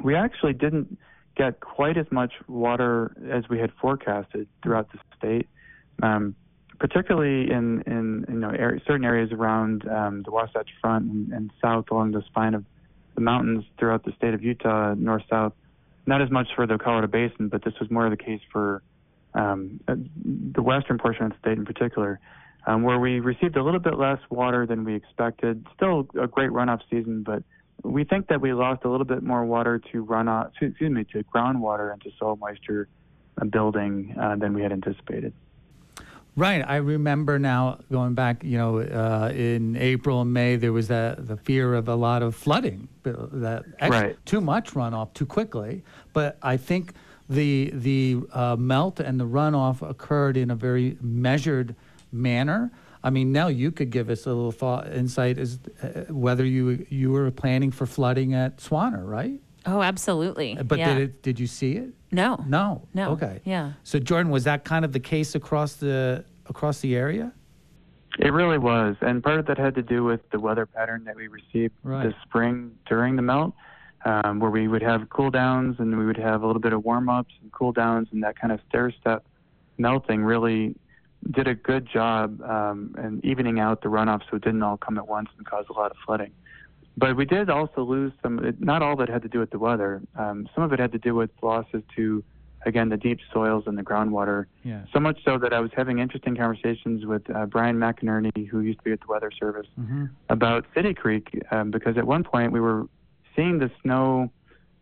[0.02, 0.98] we actually didn't
[1.36, 5.48] get quite as much water as we had forecasted throughout the state.
[6.02, 6.34] Um,
[6.78, 8.50] particularly in in you know
[8.86, 12.64] certain areas around um, the Wasatch Front and, and south along the spine of
[13.14, 15.52] the mountains throughout the state of Utah, north south.
[16.06, 18.82] Not as much for the Colorado Basin, but this was more the case for
[19.34, 19.94] um, uh,
[20.52, 22.20] the western portion of the state in particular.
[22.66, 25.66] um, where we received a little bit less water than we expected.
[25.74, 27.42] Still a great runoff season, but
[27.82, 31.24] we think that we lost a little bit more water to runoff, excuse me, to
[31.24, 32.86] groundwater and to soil moisture
[33.40, 35.32] uh, building uh, than we had anticipated.
[36.36, 36.64] Right.
[36.66, 41.26] I remember now going back, you know, uh, in April and May, there was that,
[41.26, 44.24] the fear of a lot of flooding, that ex- Right.
[44.24, 45.82] too much runoff too quickly.
[46.12, 46.94] But I think
[47.32, 51.74] the, the uh, melt and the runoff occurred in a very measured
[52.10, 52.70] manner.
[53.04, 56.86] I mean, Nell, you could give us a little thought, insight as uh, whether you,
[56.88, 59.40] you were planning for flooding at Swaner, right?
[59.66, 60.54] Oh, absolutely.
[60.54, 60.94] But yeah.
[60.94, 61.90] did, it, did you see it?
[62.10, 62.44] No.
[62.46, 62.82] No.
[62.94, 63.12] No.
[63.12, 63.40] Okay.
[63.44, 63.72] Yeah.
[63.84, 67.32] So Jordan, was that kind of the case across the across the area?
[68.18, 71.16] It really was, and part of that had to do with the weather pattern that
[71.16, 72.04] we received Right.
[72.04, 73.54] this spring during the melt,
[74.04, 76.84] um, where we would have cool downs and we would have a little bit of
[76.84, 79.24] warm ups and cool downs, and that kind of stair step
[79.78, 80.74] melting really
[81.30, 84.98] did a good job um, in evening out the runoff so it didn't all come
[84.98, 86.32] at once and cause a lot of flooding.
[86.96, 88.54] But we did also lose some.
[88.58, 90.02] Not all of it had to do with the weather.
[90.16, 92.22] Um, some of it had to do with losses to,
[92.66, 94.44] again, the deep soils and the groundwater.
[94.62, 94.82] Yeah.
[94.92, 98.80] So much so that I was having interesting conversations with uh, Brian McInerney, who used
[98.80, 100.06] to be at the Weather Service, Mm-hmm.
[100.28, 102.86] about City Creek, um, because at one point we were
[103.36, 104.30] seeing the snow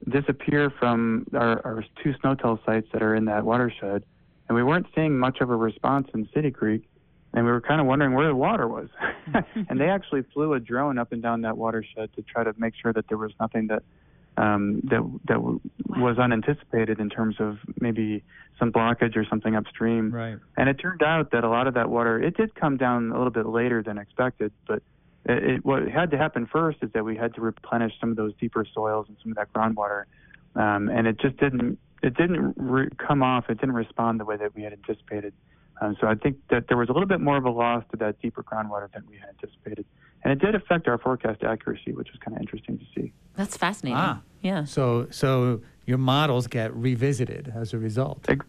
[0.09, 4.05] disappear from our, our two SNOTEL sites that are in that watershed,
[4.49, 6.89] and we weren't seeing much of a response in City Creek,
[7.33, 8.89] and we were kind of wondering where the water was.
[9.69, 12.75] and they actually flew a drone up and down that watershed to try to make
[12.81, 13.83] sure that there was nothing that
[14.37, 18.23] um, that that w- was unanticipated in terms of maybe
[18.59, 20.11] some blockage or something upstream.
[20.11, 20.39] Right.
[20.57, 23.17] And it turned out that a lot of that water, it did come down a
[23.17, 24.83] little bit later than expected, but
[25.27, 28.17] it, it, what had to happen first is that we had to replenish some of
[28.17, 30.05] those deeper soils and some of that groundwater,
[30.57, 34.37] um, and it just didn't, it didn't re- come off, it didn't respond the way
[34.37, 35.33] that we had anticipated.
[35.83, 37.97] Um, so I think that there was a little bit more of a loss to
[37.99, 39.85] that deeper groundwater than we had anticipated,
[40.25, 43.13] and it did affect our forecast accuracy, which was kind of interesting to see.
[43.37, 43.97] That's fascinating.
[43.99, 44.21] Ah.
[44.43, 44.65] Yeah.
[44.65, 48.25] So so your models get revisited as a result.
[48.29, 48.45] Ex-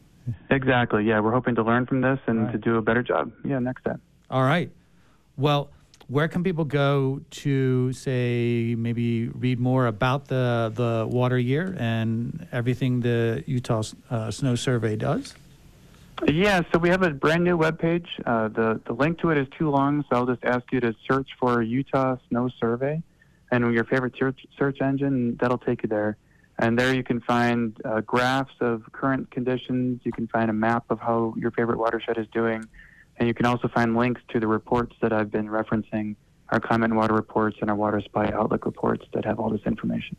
[0.49, 1.03] Exactly.
[1.05, 2.51] Yeah, we're hoping to learn from this and Right.
[2.51, 3.31] to do a better job.
[3.43, 3.99] Yeah, next time.
[4.29, 4.71] All right.
[5.37, 5.71] Well,
[6.11, 12.47] where can people go to say maybe read more about the the water year and
[12.51, 15.33] everything the Utah uh, Snow Survey does?
[16.27, 18.07] Yeah, so we have a brand new webpage.
[18.25, 20.93] Uh, the the link to it is too long, so I'll just ask you to
[21.09, 23.01] search for Utah Snow Survey,
[23.49, 24.13] and your favorite
[24.59, 25.37] search engine.
[25.39, 26.17] That'll take you there,
[26.59, 30.01] and there you can find uh, graphs of current conditions.
[30.03, 32.65] You can find a map of how your favorite watershed is doing,
[33.21, 36.15] and you can also find links to the reports that I've been referencing,
[36.49, 39.61] our climate and water reports and our water supply outlook reports that have all this
[39.67, 40.17] information.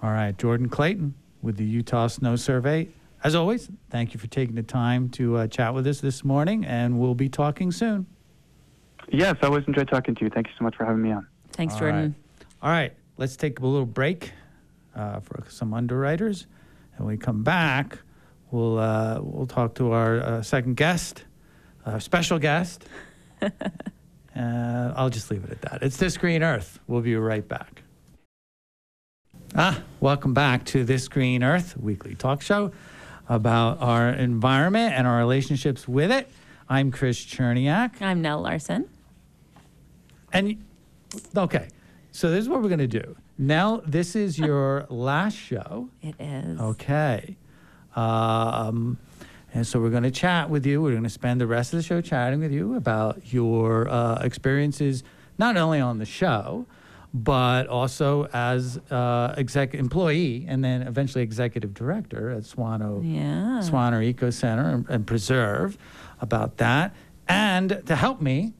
[0.00, 1.12] All right, Jordan Clayton
[1.42, 2.88] with the Utah Snow Survey.
[3.24, 6.64] As always, thank you for taking the time to uh, chat with us this morning,
[6.64, 8.06] and we'll be talking soon.
[9.08, 10.30] Yes, I always enjoy talking to you.
[10.30, 11.26] Thank you so much for having me on.
[11.50, 12.14] Thanks, All Jordan.
[12.62, 14.30] All right, let's take a little break
[14.94, 16.46] uh, for some underwriters,
[16.96, 17.98] and when we come back,
[18.52, 21.24] we'll uh, we'll talk to our uh, second guest,
[21.98, 22.84] special guest.
[23.42, 23.48] uh,
[24.36, 25.82] I'll just leave it at that.
[25.82, 26.78] It's this green Earth.
[26.86, 27.82] We'll be right back.
[29.56, 32.70] Ah, welcome back to this green Earth weekly talk show
[33.28, 36.28] about our environment and our relationships with it.
[36.68, 38.00] I'm Chris Cherniak.
[38.00, 38.88] I'm Nell Larson.
[40.32, 40.64] And
[41.36, 41.68] okay,
[42.12, 43.16] so this is what we're going to do.
[43.38, 45.88] Now, this is your last show.
[46.02, 46.60] It is.
[46.60, 47.36] Okay.
[47.96, 48.98] Um,
[49.52, 50.80] and so we're going to chat with you.
[50.80, 54.20] We're going to spend the rest of the show chatting with you about your uh,
[54.22, 55.02] experiences,
[55.38, 56.66] not only on the show,
[57.12, 63.60] but also as uh, exec employee and then eventually executive director at Swano Yeah.
[63.60, 65.76] Swaner Eco Center and, and Preserve
[66.20, 66.94] about that.
[67.26, 68.54] And to help me,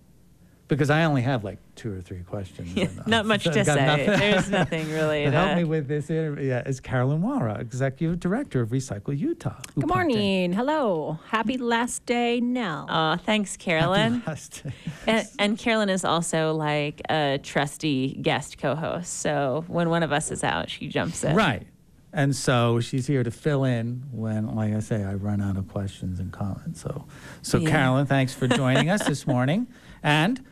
[0.74, 2.74] because I only have like two or three questions.
[2.74, 3.86] Yeah, uh, not much so to I've say.
[3.86, 7.60] nothing- There's nothing really to to help me with this interview yeah, is Carolyn Wawra,
[7.60, 9.56] Executive Director of Recycle Utah.
[9.74, 10.52] Good popped morning.
[10.52, 11.18] Hello.
[11.28, 12.86] Happy last day, Nell.
[12.88, 14.22] Aw, thanks, Happy Carolyn.
[14.26, 14.72] last day.
[15.06, 19.12] And, and Carolyn is also like a trusty guest co-host.
[19.20, 21.34] So when one of us is out, she jumps in.
[21.36, 21.66] Right.
[22.12, 25.68] And so she's here to fill in when, like I say, I run out of
[25.68, 26.80] questions and comments.
[26.80, 27.04] So,
[27.40, 27.70] so Yeah.
[27.70, 29.68] Carolyn, thanks for joining us this morning.
[30.02, 30.44] And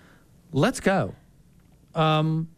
[0.52, 1.14] let's go.
[1.94, 2.48] Um,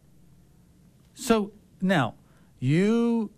[1.13, 1.51] so
[1.81, 2.15] now,
[2.59, 3.31] you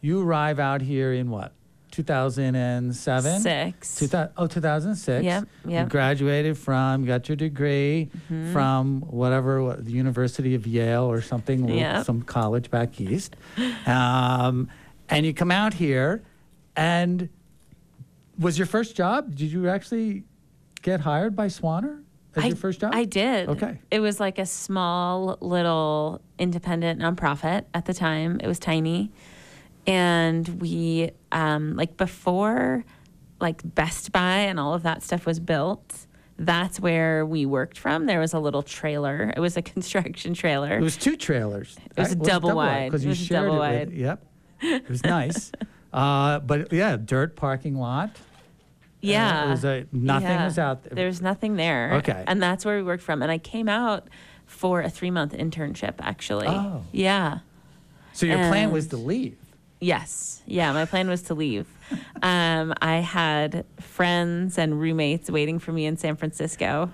[0.00, 1.52] you arrive out here in what?
[1.92, 3.40] 2007?
[3.40, 3.94] Six.
[3.96, 5.24] Two oh, 2006.
[5.24, 8.52] Yep, You graduated from, got your degree Mm-hmm.
[8.52, 12.04] from whatever, what, the University of Yale or something, Yep.
[12.04, 13.36] some college back east.
[13.86, 14.68] Um,
[15.08, 16.22] and you come out here,
[16.74, 17.28] and
[18.38, 20.24] was your first job, did you actually
[20.82, 22.02] get hired by Swaner?
[22.36, 22.92] As I, your first job?
[22.94, 23.48] I did.
[23.48, 23.78] Okay.
[23.90, 28.40] It was like a small little independent nonprofit at the time.
[28.42, 29.10] It was tiny.
[29.86, 32.84] And we, um, like before,
[33.40, 36.06] like Best Buy and all of that stuff was built,
[36.38, 38.06] that's where we worked from.
[38.06, 39.32] There was a little trailer.
[39.36, 40.78] It was a construction trailer.
[40.78, 41.76] It was two trailers.
[41.96, 42.22] It was right?
[42.24, 42.90] double wide.
[42.90, 43.88] because It you was shared double it wide.
[43.90, 43.98] with.
[43.98, 44.26] Yep.
[44.62, 45.52] It was nice.
[45.92, 48.16] uh, but yeah, dirt parking lot.
[49.04, 49.46] Yeah.
[49.46, 50.44] it was a- nothing Yeah.
[50.44, 50.92] was out there.
[50.94, 51.94] There's nothing there.
[51.94, 52.24] Okay.
[52.26, 53.22] And that's where we worked from.
[53.22, 54.08] And I came out
[54.46, 56.48] for a three month internship, actually.
[56.48, 56.82] Oh.
[56.92, 57.38] Yeah.
[58.12, 59.36] So your plan was to leave.
[59.80, 60.42] Yes.
[60.46, 60.72] Yeah.
[60.72, 61.66] My plan was to leave.
[62.22, 66.90] Um, I had friends and roommates waiting for me in San Francisco.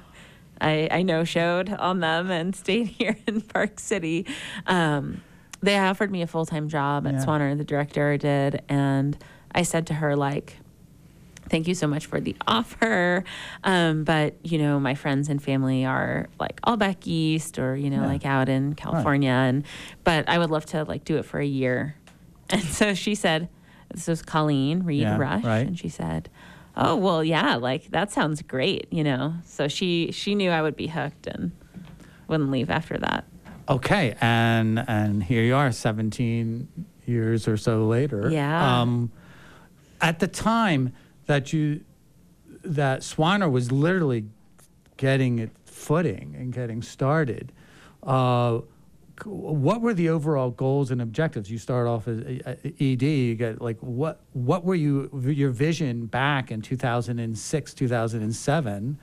[0.60, 4.26] I, I no showed on them and stayed here in Park City.
[4.66, 5.22] Um,
[5.62, 7.24] they offered me a full time job at Yeah.
[7.24, 8.62] Swaner, the director did.
[8.68, 9.16] And
[9.54, 10.56] I said to her, like,
[11.50, 13.24] thank you so much for the offer.
[13.64, 17.90] Um, but, you know, my friends and family are like all back east or, you
[17.90, 18.06] know, Yeah.
[18.06, 19.30] like out in California.
[19.30, 19.64] And,
[20.04, 21.96] but I would love to like do it for a year.
[22.52, 23.48] And so she said,
[23.92, 25.44] this was Colleen Reed Yeah, Rush.
[25.44, 25.66] right.
[25.66, 26.28] And she said,
[26.76, 29.34] oh, well, yeah, like that sounds great, you know?
[29.44, 31.52] So she, she knew I would be hooked and
[32.26, 33.24] wouldn't leave after that.
[33.68, 36.66] Okay, and and here you are, 17
[37.06, 38.28] years or so later.
[38.28, 38.80] Yeah.
[38.80, 39.12] Um,
[40.00, 40.92] at the time
[41.30, 41.84] that you
[42.64, 44.24] that Swaner was literally
[44.96, 47.52] getting it footing and getting started,
[48.02, 48.58] uh,
[49.24, 51.48] what were the overall goals and objectives?
[51.50, 53.02] You start off as a- a- ED.
[53.02, 58.98] You get like what what were you your vision back in 2006, 2007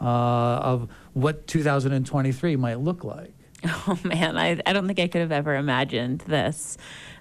[0.00, 3.32] uh, of what 2023 might look like?
[3.86, 6.76] Oh man, I, I don't think I could have ever imagined this.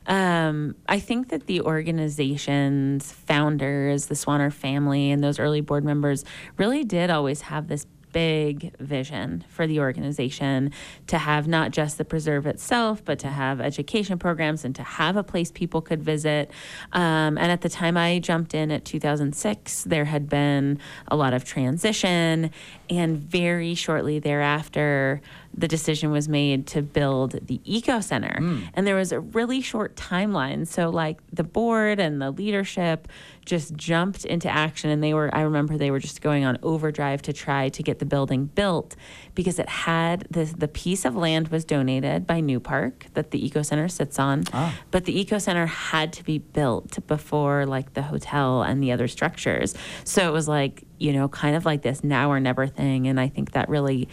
[0.10, 6.26] Um, I think that the organization's founders, the Swaner family, and those early board members
[6.58, 10.72] really did always have this big vision for the organization
[11.08, 15.16] to have not just the preserve itself, but to have education programs and to have
[15.16, 16.52] a place people could visit.
[16.92, 21.34] Um, and at the time I jumped in at 2006, there had been a lot
[21.34, 22.52] of transition,
[22.90, 25.22] and very shortly thereafter,
[25.60, 28.38] the decision was made to build the eco center.
[28.38, 28.60] Hmm.
[28.74, 30.66] And there was a really short timeline.
[30.66, 33.10] So like the board and the leadership
[33.46, 34.90] just jumped into action.
[34.90, 38.00] And they were i remember they were just going on overdrive to try to get
[38.00, 38.96] the building built
[39.36, 43.62] because it had this the piece of land was donated by Newpark that the eco
[43.62, 44.46] center sits on.
[44.54, 44.80] Ah.
[44.92, 49.10] But the eco center had to be built before like the hotel and the other
[49.10, 49.76] structures.
[50.06, 53.08] So it was like you know kind of like this now or never thing.
[53.08, 54.08] And i think that really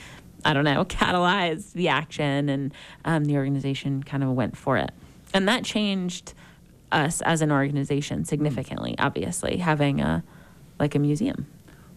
[0.46, 2.72] I don't know, catalyzed the action, and
[3.04, 4.90] um, the organization kind of went for it.
[5.34, 6.34] And that changed
[6.92, 8.94] us as an organization significantly.
[8.98, 10.22] Obviously, having a
[10.78, 11.46] like a museum.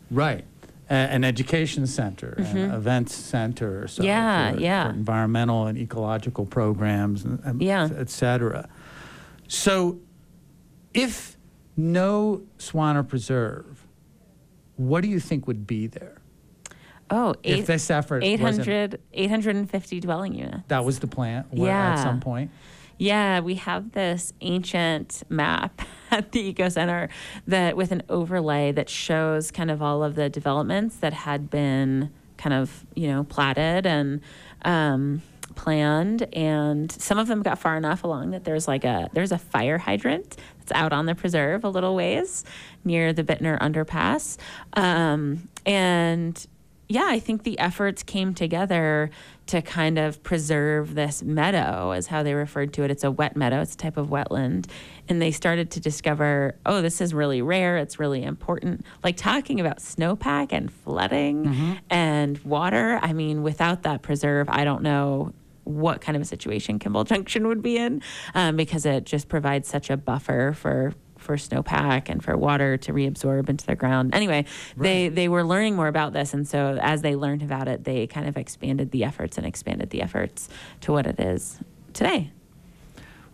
[0.10, 0.46] Right.
[0.90, 4.08] A- an education center, an events center, so Mm-hmm.
[4.08, 4.84] Yeah, for, yeah.
[4.86, 7.90] for environmental and ecological programs, and, and Yeah.
[7.96, 8.68] et cetera.
[9.48, 10.00] So,
[10.94, 11.38] if
[11.78, 13.86] no Swaner Preserve,
[14.78, 16.19] what do you think would be there?
[17.12, 20.64] Oh, if eight, this effort 800, 850 dwelling units.
[20.68, 22.52] that was the plan wa- at some point.
[22.98, 27.10] Yeah, we have this ancient map at the Ecocenter
[27.48, 32.12] that with an overlay that shows kind of all of the developments that had been
[32.38, 34.22] kind of, you know, platted and
[34.64, 35.22] um,
[35.56, 39.38] planned and some of them got far enough along that there's like a there's a
[39.38, 42.46] fire hydrant that's out on the preserve a little ways
[42.86, 44.38] near the Bitner underpass.
[44.74, 46.46] Um, and
[46.92, 49.12] yeah, I think the efforts came together
[49.46, 52.90] to kind of preserve this meadow, as how they referred to it.
[52.90, 54.66] It's a wet meadow, it's a type of wetland.
[55.08, 58.84] And they started to discover, oh, this is really rare, it's really important.
[59.04, 63.00] Like talking about snowpack and flooding and water.
[63.04, 65.34] I mean, without that preserve, I don't know
[65.66, 68.02] what kind of a situation Kimball Junction would be in
[68.34, 70.96] um, because it just provides such a buffer for
[71.30, 74.16] for snowpack and for water to reabsorb into the ground.
[74.16, 74.44] Anyway,
[74.76, 78.08] they they were learning more about this, and so as they learned about it, they
[78.08, 80.50] kind of expanded the efforts and expanded the efforts
[80.82, 81.60] to what it is
[81.94, 82.32] today.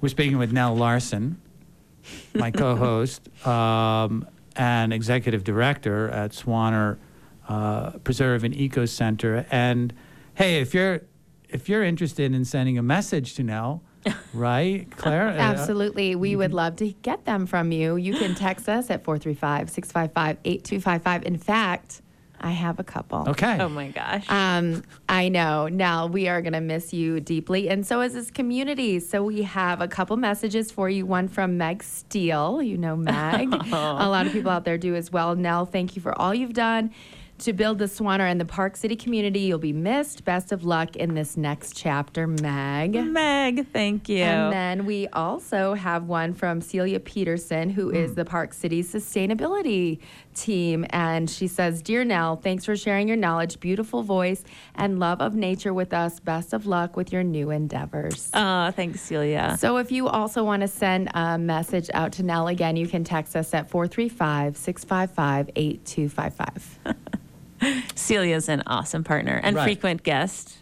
[0.01, 1.39] We're speaking with Nell Larson,
[2.33, 6.97] my co-host um, and executive director at Swaner
[7.47, 9.45] uh, Preserve and Ecocenter.
[9.49, 9.93] And
[10.33, 10.99] hey, if you're
[11.47, 13.83] if you're interested in sending a message to Nell,
[14.33, 15.27] right, Claire?
[15.37, 16.15] Absolutely.
[16.15, 17.95] We would love to get them from you.
[17.95, 21.23] You can text us at 435 655 8255.
[21.23, 22.01] In fact,
[22.39, 23.29] I have a couple.
[23.29, 23.57] okay.
[23.59, 24.29] Oh my gosh!
[24.29, 25.67] Um, I know.
[25.67, 28.99] Now we are going to miss you deeply, and so is this community.
[28.99, 31.05] So we have a couple messages for you.
[31.05, 32.61] One from Meg Steele.
[32.61, 33.53] You know Meg.
[33.71, 35.35] a lot of people out there do as well.
[35.35, 36.91] Nell, thank you for all you've done.
[37.39, 39.41] To build the Swaner and the Park City community.
[39.41, 40.23] You'll be missed.
[40.23, 42.95] Best of luck in this next chapter, Meg.
[42.95, 44.23] Meg, thank you.
[44.23, 48.15] And then we also have one from Celia Peterson, who is hmm.
[48.15, 49.99] the Park City Sustainability
[50.35, 50.85] Team.
[50.91, 54.43] And she says, Dear Nell, thanks for sharing your knowledge, beautiful voice,
[54.75, 56.19] and love of nature with us.
[56.19, 58.29] Best of luck with your new endeavors.
[58.33, 59.55] oh, thanks, Celia.
[59.59, 63.03] So, if you also want to send a message out to Nell again, you can
[63.03, 66.79] text us at 435 655 8255.
[67.95, 69.63] Celia's an awesome partner and Right.
[69.63, 70.57] frequent guest.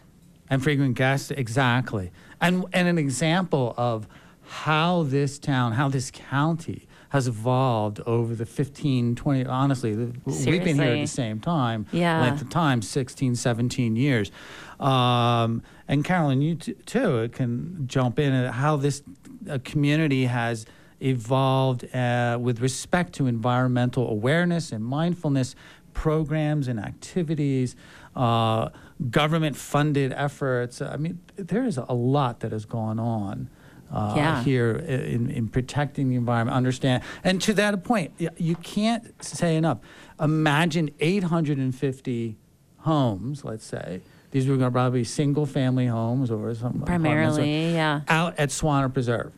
[0.48, 2.10] and frequent guest, exactly
[2.40, 4.06] and and an example of
[4.46, 10.64] how this town how this county has evolved over the 15 20 honestly the, we've
[10.64, 12.20] been here at the same time Yeah.
[12.22, 14.32] length of time 16 17 years
[14.80, 19.04] um, and carolyn you t- too can jump in at how this
[19.48, 20.66] uh, community has
[20.98, 25.54] evolved uh, with respect to environmental awareness and mindfulness
[25.92, 27.76] programs and activities,
[28.16, 28.68] uh,
[29.10, 30.80] government funded efforts.
[30.82, 33.48] I mean, there is a lot that has gone on.
[33.92, 34.42] Uh, Yeah.
[34.42, 39.78] Here in, in protecting the environment, understand, and to that point, you can't say enough.
[40.20, 42.36] Imagine 850
[42.78, 44.00] homes, let's say.
[44.30, 48.00] These were going to probably be single family homes or some apartments or- Primarily, yeah.
[48.08, 49.32] out at Swaner Preserve.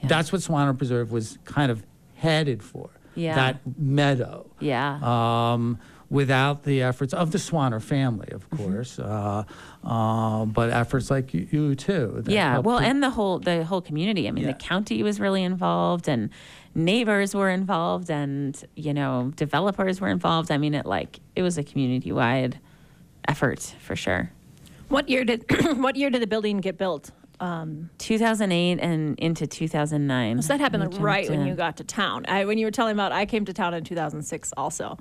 [0.00, 0.06] Yeah.
[0.08, 1.82] That's what Swaner Preserve was kind of
[2.14, 2.90] headed for.
[3.16, 3.34] Yeah.
[3.34, 4.46] That meadow.
[4.60, 4.98] Yeah.
[5.02, 5.80] Um,
[6.10, 8.64] without the efforts of the Swaner family, of Mm-hmm.
[8.64, 9.44] course, uh,
[9.84, 12.20] uh, but efforts like you, you too.
[12.24, 14.52] that yeah well to- and the whole the whole community i mean Yeah.
[14.52, 16.30] the county was really involved and
[16.74, 21.58] neighbors were involved and you know developers were involved i mean it like it was
[21.58, 22.58] a community wide
[23.26, 24.30] effort for sure
[24.88, 25.44] What year did
[25.78, 27.10] what year did the building get built?
[27.40, 31.84] Um, 2008 and into 2009 so that happened like, right jumped when you got to
[31.84, 32.24] town.
[32.26, 34.98] I, when you were telling about, I came to town in 2006 also,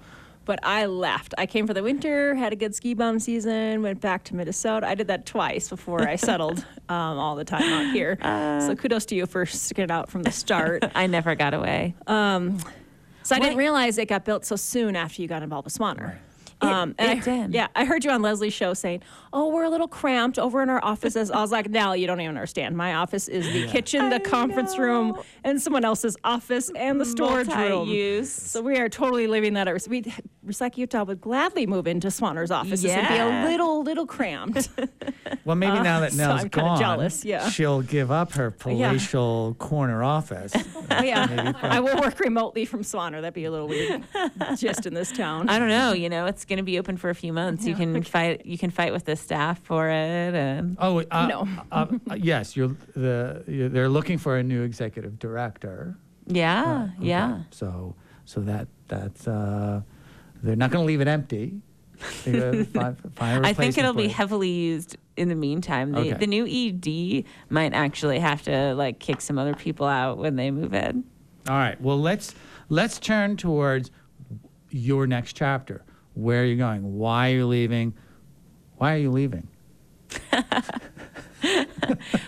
[0.48, 1.36] but I left.
[1.38, 4.88] I came for the winter, had a good ski bum season, went back to Minnesota.
[4.88, 8.18] I did that twice before I settled um, all the time out here.
[8.66, 10.84] so kudos to you for sticking it out from the start.
[10.96, 11.94] i never got away
[13.24, 16.16] So I didn't realize it got built so soon after you got involved with Swaner.
[16.62, 17.54] Um, It- and it I, did.
[17.54, 19.02] Yeah, I heard you on Leslie's show saying,
[19.32, 22.20] "Oh, we're a little cramped over in our offices." I was like, "Now you don't
[22.20, 22.76] even understand.
[22.76, 27.48] My office is the kitchen, the conference room, and someone else's office and the storage
[27.48, 27.70] room.
[27.88, 28.32] Multi-use.
[28.32, 29.68] So we are totally living that.
[29.88, 30.04] We
[30.46, 32.82] Recycle Utah would gladly move into Swaner's office.
[32.82, 34.70] This would be a little, little cramped.
[35.46, 37.50] well, maybe now that so Nell's I'm gone, jealous, yeah.
[37.50, 38.90] she'll give up her Yeah.
[38.92, 40.54] palatial corner office.
[40.90, 43.20] Oh, yeah, I will work remotely from Swaner.
[43.22, 44.04] That'd be a little weird,
[44.56, 45.50] just in this town.
[45.50, 45.92] I don't know.
[45.92, 47.66] You know, it's going to be open for a few months.
[47.66, 48.46] You can fight.
[48.46, 51.48] You can fight with the staff for it, and Oh, uh, No.
[51.72, 55.98] uh, uh, yes, you're the you're, they're looking for a new executive director.
[56.26, 57.08] yeah, Okay.
[57.08, 57.42] yeah.
[57.52, 57.96] So
[58.26, 59.82] so that that's uh,
[60.44, 61.62] they're not going to leave it empty.
[62.26, 64.12] They're find, find a I think it'll be it.
[64.12, 65.92] heavily used in the meantime.
[65.94, 66.14] The, Okay.
[66.14, 70.52] the new ED might actually have to like kick some other people out when they
[70.52, 71.04] move in.
[71.50, 71.80] All right.
[71.82, 72.36] Well, let's
[72.70, 73.90] let's turn towards
[74.70, 75.84] your next chapter.
[76.18, 76.98] Where are you going?
[76.98, 77.94] Why are you leaving?
[78.78, 79.48] Why are you leaving?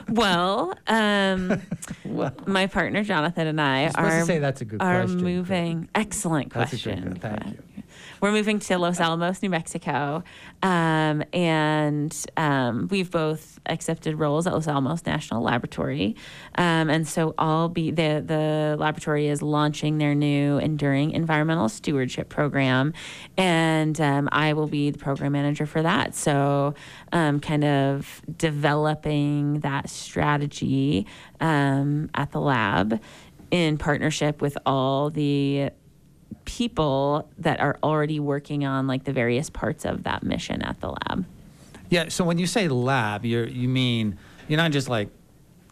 [0.08, 1.62] Well, um,
[2.06, 5.90] Well, my partner Jonathan and I are say that's a good are question, moving.
[5.96, 7.06] Excellent good question.
[7.06, 7.16] one.
[7.16, 7.84] Thank you.
[8.22, 10.24] We're moving to Los Alamos, New Mexico,
[10.62, 16.18] um, and um, we've both accepted roles at Los Alamos National Laboratory,
[16.56, 22.28] um, and so I'll be the the laboratory is launching their new enduring environmental stewardship
[22.28, 22.94] program,
[23.38, 26.14] and um, I will be the program manager for that.
[26.14, 26.74] So,
[27.14, 31.08] um, kind of developing that strategy
[31.40, 33.02] um, at the lab
[33.50, 35.72] in partnership with all the
[36.46, 40.90] people that are already working on like the various parts of that mission at the
[40.90, 41.26] lab.
[41.90, 42.10] Yeah.
[42.10, 44.18] So when you say lab, you you mean
[44.48, 45.10] you're not just like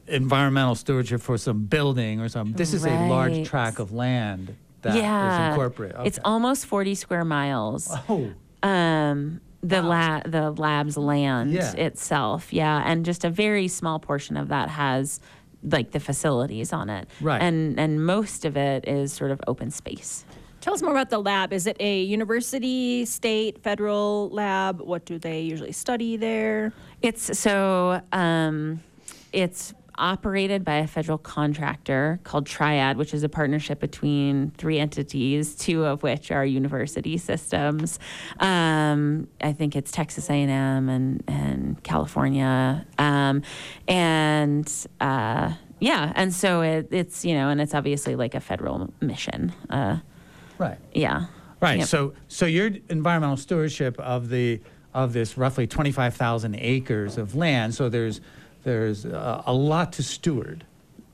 [0.08, 2.56] environmental stewardship for some building or something.
[2.56, 5.98] This is a large tract of land that is yeah, incorporated.
[6.06, 7.92] it's almost 40 square miles.
[8.08, 8.32] Oh.
[8.64, 11.72] Um, the la- the lab's land Yeah.
[11.74, 15.20] itself, yeah, and just a very small portion of that has
[15.64, 17.42] like the facilities on it, Right.
[17.42, 20.24] And and most of it is sort of open space.
[20.68, 21.54] Tell us more about the lab.
[21.54, 24.82] Is it a university, state, federal lab?
[24.82, 26.74] What do they usually study there?
[27.02, 28.84] It's so um,
[29.32, 35.56] it's operated by a federal contractor called Triad, which is a partnership between three entities,
[35.56, 37.98] two of which are university systems.
[38.42, 40.50] Um, I think it's Texas A&M
[40.90, 43.42] and and California, um,
[43.88, 48.94] and uh, yeah, and so it, it's you know, and it's obviously like a federal
[49.00, 49.54] mission.
[49.70, 50.00] Uh,
[50.58, 50.78] Right.
[50.94, 51.26] yeah.
[51.62, 51.80] Right.
[51.80, 51.88] Yep.
[51.88, 54.62] So so your environmental stewardship of the
[54.94, 57.74] of this roughly 25,000 acres of land.
[57.76, 58.22] So there's
[58.64, 60.66] there's uh, a lot to steward.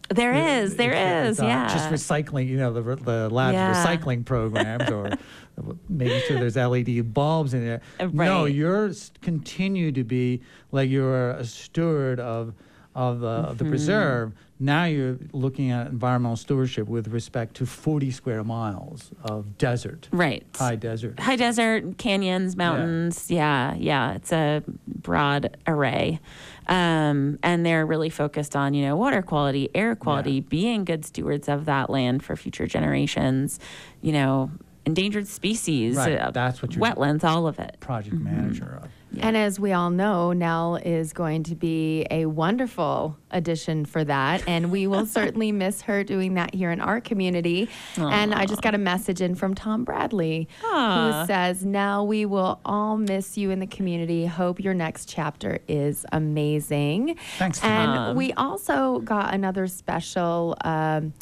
[0.10, 1.68] There is, there is, uh, yeah.
[1.70, 3.74] Just recycling, you know, the, the lab's Yeah.
[3.74, 5.10] recycling programs or
[5.90, 7.82] making sure there's LED bulbs in there.
[8.00, 8.92] Uh, No, you're
[9.22, 10.42] continue to be
[10.72, 12.54] like you're a steward of
[12.96, 13.58] of the, Mm-hmm.
[13.58, 14.34] the preserve.
[14.64, 20.46] Now you're looking at environmental stewardship with respect to 40 square miles of desert, right.
[20.56, 21.20] high desert.
[21.20, 23.30] High desert, canyons, mountains.
[23.30, 24.14] Yeah, yeah.
[24.14, 26.22] It's a broad array.
[26.68, 30.42] Um, and they're really focused on, you know, water quality, air quality, Yeah.
[30.48, 33.60] being good stewards of that land for future generations,
[34.02, 34.50] you know,
[34.86, 37.76] endangered species, Right, uh, that's what you're- wetlands, all of it.
[37.82, 38.90] project manager of.
[39.20, 44.44] And as we all know, Nell is going to be a wonderful addition for that.
[44.48, 47.70] And we will certainly miss her doing that here in our community.
[47.98, 51.22] And I just got a message in from Tom Bradley Aw.
[51.22, 54.26] who says, Nell, we will all miss you in the community.
[54.26, 57.18] Hope your next chapter is amazing.
[57.38, 57.70] Thanks, Tom.
[57.72, 60.56] And we also got another special.
[60.64, 61.14] Um,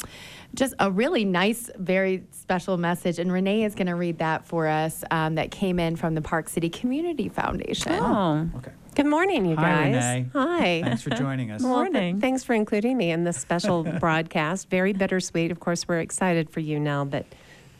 [0.54, 3.18] just a really nice, very special message.
[3.18, 6.20] And Renee is going to read that for us um, that came in from the
[6.22, 7.92] Park City Community Foundation.
[7.92, 8.72] Oh, Okay.
[8.94, 9.94] Good morning, you Hi, guys.
[9.94, 10.26] Renee.
[10.34, 10.82] Hi.
[10.84, 11.62] Thanks for joining us.
[11.64, 12.20] Well, th- Morning.
[12.20, 14.68] thanks for including me in this special broadcast.
[14.68, 15.50] Very bittersweet.
[15.50, 17.24] Of course, we're excited for you now, but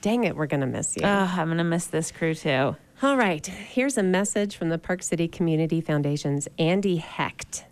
[0.00, 1.02] dang it, we're going to miss you.
[1.04, 2.76] Ugh, I'm going to miss this crew too.
[3.02, 3.46] All right.
[3.46, 7.64] Here's a message from the Park City Community Foundation's Andy Hecht.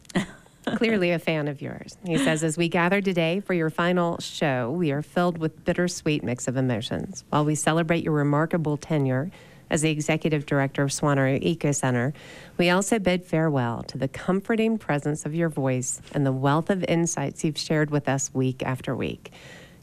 [0.76, 1.96] Clearly a fan of yours.
[2.04, 6.22] He says, As we gather today for your final show, we are filled with bittersweet
[6.22, 7.24] mix of emotions.
[7.30, 9.30] While we celebrate your remarkable tenure
[9.70, 12.12] as the executive director of Swaner Eco Center,
[12.58, 16.84] we also bid farewell to the comforting presence of your voice and the wealth of
[16.84, 19.32] insights you've shared with us week after week.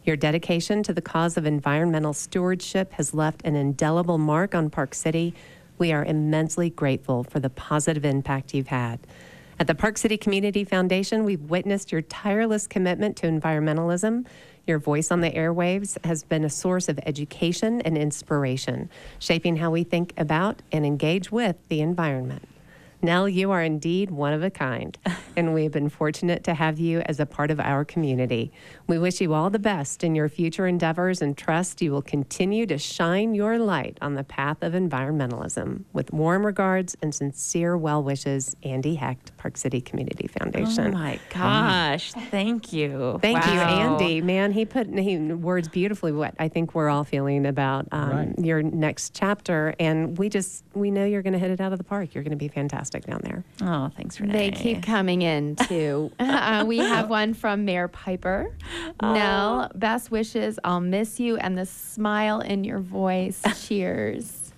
[0.04, 4.96] Your dedication to the cause of environmental stewardship has left an indelible mark on Park
[4.96, 5.34] City.
[5.78, 9.00] We are immensely grateful for the positive impact you've had.
[9.60, 14.28] At the Park City Community Foundation, we've witnessed your tireless commitment to environmentalism.
[14.68, 18.88] Your voice on the airwaves has been a source of education and inspiration,
[19.18, 22.48] shaping how we think about and engage with the environment.
[23.02, 24.98] Nell, you are indeed one of a kind,
[25.38, 28.52] and we have been fortunate to have you as a part of our community.
[28.88, 32.66] We wish you all the best in your future endeavors and trust you will continue
[32.66, 35.84] to shine your light on the path of environmentalism.
[35.94, 40.88] With warm regards and sincere well wishes, Andy Hecht, Park City Community Foundation.
[40.88, 42.14] Oh my gosh.
[42.14, 43.20] Thank you.
[43.22, 44.22] Thank you, Andy.
[44.22, 48.40] Man, he put he words beautifully what I think we're all feeling about um, Right.
[48.40, 51.78] your next chapter, and we just we know you're going to hit it out of
[51.78, 52.16] the park.
[52.16, 53.44] You're going to be fantastic down there.
[53.62, 54.34] Oh, thanks, Renee.
[54.34, 56.12] They keep coming in too.
[56.20, 58.56] uh, we have one from Mayor Piper.
[59.02, 60.60] Nell, best wishes.
[60.64, 63.42] I'll miss you and the smile in your voice.
[63.68, 64.52] Cheers.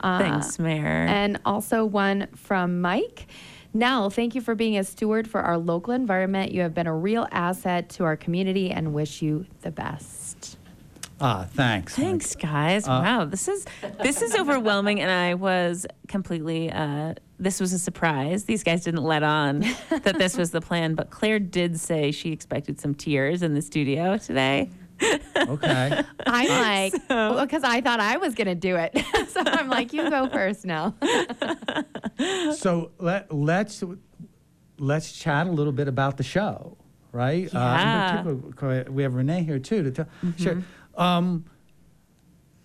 [0.00, 1.06] Uh, Thanks, Mayor.
[1.08, 3.26] And also one from Mike.
[3.72, 6.52] Nell, thank you for being a steward for our local environment.
[6.52, 10.56] You have been a real asset to our community and wish you the best.
[11.20, 11.94] Ah, thanks.
[11.94, 12.86] Thanks, guys.
[12.86, 13.64] Uh, wow, this is
[14.02, 16.70] this is overwhelming, and I was completely.
[16.70, 18.44] Uh, this was a surprise.
[18.44, 19.60] These guys didn't let on
[19.90, 23.62] that this was the plan, but Claire did say she expected some tears in the
[23.62, 24.70] studio today.
[25.36, 26.02] Okay.
[26.26, 28.96] I'm like, because I thought I was going to do it.
[29.28, 30.94] so I'm like, you go first now.
[32.56, 33.82] so let let's
[34.78, 36.78] let's chat a little bit about the show,
[37.12, 37.52] right?
[37.52, 38.24] Yeah.
[38.26, 40.06] Uh, we have Renee here too to tell.
[40.24, 40.42] Mm-hmm.
[40.42, 40.62] Sure.
[40.96, 41.44] Um,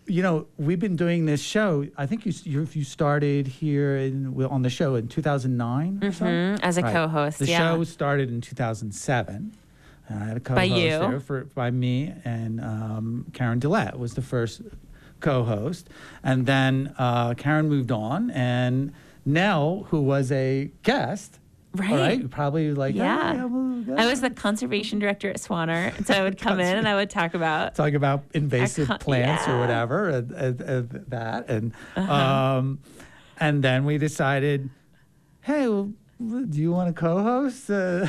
[0.08, 1.86] you know, we've been doing this show.
[1.97, 6.26] I think you you, you started here in, on the show in 2009 or so.
[6.26, 6.93] Mhm, as a Right.
[6.93, 7.58] co-host, The yeah.
[7.76, 9.54] show started in 2007.
[10.10, 10.89] I had a co-host By you.
[10.89, 14.62] there for by me and um, Karen Dillette was the first
[15.22, 15.88] co-host,
[16.24, 18.91] and then uh, Karen moved on, and
[19.26, 21.38] Nell, who was a guest,
[21.80, 22.30] all Right.
[22.30, 23.43] probably like Yeah.
[23.43, 23.47] "Oh,
[23.88, 26.88] well, I was the conservation director at Swaner, and so I would come in and
[26.88, 27.76] I would talk about.
[27.76, 32.13] Talk about invasive con- plants or whatever, and, and, and that, and Uh-huh.
[32.13, 32.80] um,
[33.39, 34.69] and then we decided,
[35.41, 37.69] hey, well, do you want to co-host?
[37.72, 38.07] Uh,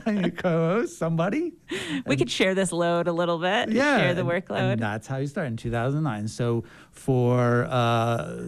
[0.36, 1.52] co-host somebody?
[2.06, 3.70] We could share this load a little bit.
[3.70, 4.72] yeah, share the and- workload.
[4.72, 6.26] And that's how you start in 2009.
[6.28, 8.40] So for uh,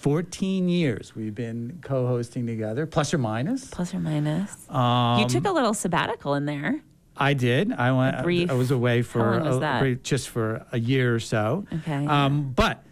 [0.00, 3.66] 14 years, we've been co-hosting together, plus or minus.
[3.66, 4.68] Plus or minus.
[4.70, 6.80] Um, you took a little sabbatical in there.
[7.18, 7.70] I did.
[7.70, 8.22] I went.
[8.22, 11.66] brief- I was away for long was a- just for a year or so.
[11.80, 12.06] Okay.
[12.06, 12.82] Um, but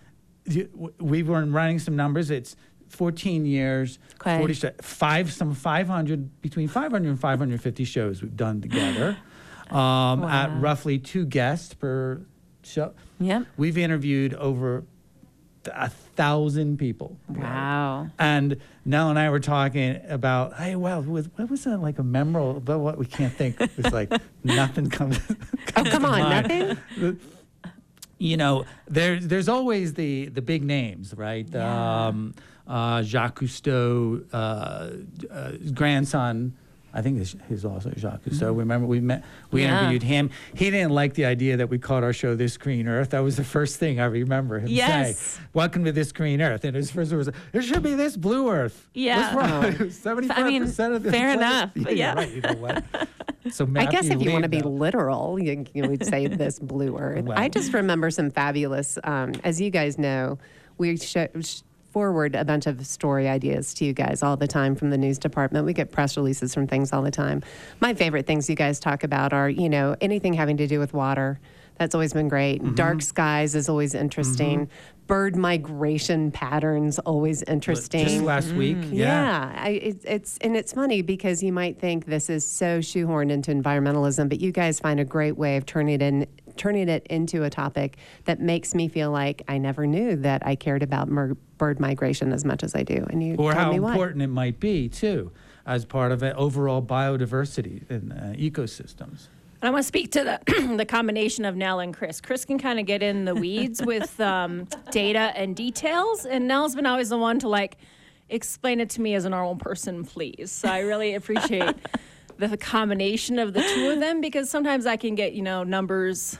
[1.00, 2.30] we were running some numbers.
[2.30, 2.56] It's
[2.90, 4.36] 14 years, Okay.
[4.38, 9.16] 40 five some 500 between 500 and 550 shows we've done together.
[9.70, 12.22] Um, At roughly two guests per
[12.62, 12.94] show.
[13.20, 13.44] Yep.
[13.58, 14.84] We've interviewed over
[15.74, 17.16] a thousand people.
[17.28, 18.08] Wow.
[18.18, 22.02] And Nell and I were talking about, hey, well, was, what was that like a
[22.02, 23.56] memorable, but what we can't think.
[23.60, 24.12] It's like
[24.44, 25.18] nothing comes.
[25.76, 26.48] Oh, come on, mind.
[26.98, 27.20] nothing?
[28.18, 31.54] you know, there, there's always the, the big names, right?
[31.54, 32.34] Um,
[32.66, 34.90] uh, Jacques Cousteau, uh,
[35.32, 36.56] uh, grandson,
[36.94, 38.56] I think his, his also Jacques Cousteau.
[38.56, 39.80] Remember, we met, we Yeah.
[39.80, 40.30] interviewed him.
[40.54, 43.10] He didn't like the idea that we called our show This Green Earth.
[43.10, 45.18] That was the first thing I remember him Yes.
[45.18, 45.42] say.
[45.52, 46.64] Welcome to This Green Earth.
[46.64, 48.88] And his first word was, it should be This Blue Earth.
[48.94, 49.72] Yeah.
[49.90, 52.14] Seventy-five I mean, percent of the fair planet- enough, Yeah, but you're yeah.
[52.14, 52.32] right.
[52.34, 52.84] You know what?
[53.50, 56.96] So I guess if you want to be literal, you, you would say this blue
[56.98, 57.24] earth.
[57.24, 57.38] Well.
[57.38, 60.38] I just remember some fabulous, um, as you guys know,
[60.78, 61.60] we sh- sh-
[61.90, 65.18] forward a bunch of story ideas to you guys all the time from the news
[65.18, 65.64] department.
[65.66, 67.42] We get press releases from things all the time.
[67.80, 70.92] My favorite things you guys talk about are, you know, anything having to do with
[70.92, 71.40] water.
[71.78, 72.60] That's always been great.
[72.60, 72.74] Mm-hmm.
[72.74, 74.68] Dark skies is always interesting.
[75.06, 78.06] Bird migration patterns always interesting.
[78.06, 79.06] Just last week, yeah.
[79.06, 83.30] Yeah, I, it, it's and it's funny because you might think this is so shoehorned
[83.30, 86.26] into environmentalism, but you guys find a great way of turning it in,
[86.58, 90.56] turning it into a topic that makes me feel like I never knew that I
[90.56, 93.06] cared about mer- bird migration as much as I do.
[93.10, 93.92] And you or told how me why.
[93.92, 95.32] important it might be too,
[95.66, 99.28] as part of an overall biodiversity in uh, ecosystems.
[99.60, 102.20] And I want to speak to the the combination of Nell and Chris.
[102.20, 106.74] Chris can kind of get in the weeds with um, data and details, and Nell's
[106.74, 107.76] been always the one to like
[108.28, 110.52] explain it to me as a normal person, please.
[110.52, 111.74] So I really appreciate
[112.36, 116.38] the combination of the two of them because sometimes I can get you know numbers.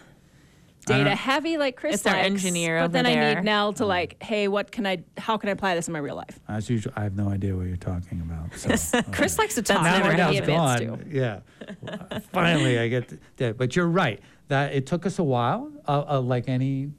[0.91, 3.45] I don't- Data heavy like Chris It's our likes, engineer but over then I need
[3.45, 5.05] Nell to like, hey, what can I?
[5.17, 6.39] How can I apply this in my real life?
[6.49, 8.55] As usual, I have no idea what you're talking about.
[8.57, 9.11] So, okay.
[9.13, 10.99] Chris likes to talk now more that he admits gone, to.
[11.11, 11.41] yeah.
[11.83, 13.57] Well, Finally, I get that.
[13.57, 14.21] But you're right.
[14.49, 16.91] That it took us a while, uh, uh, like any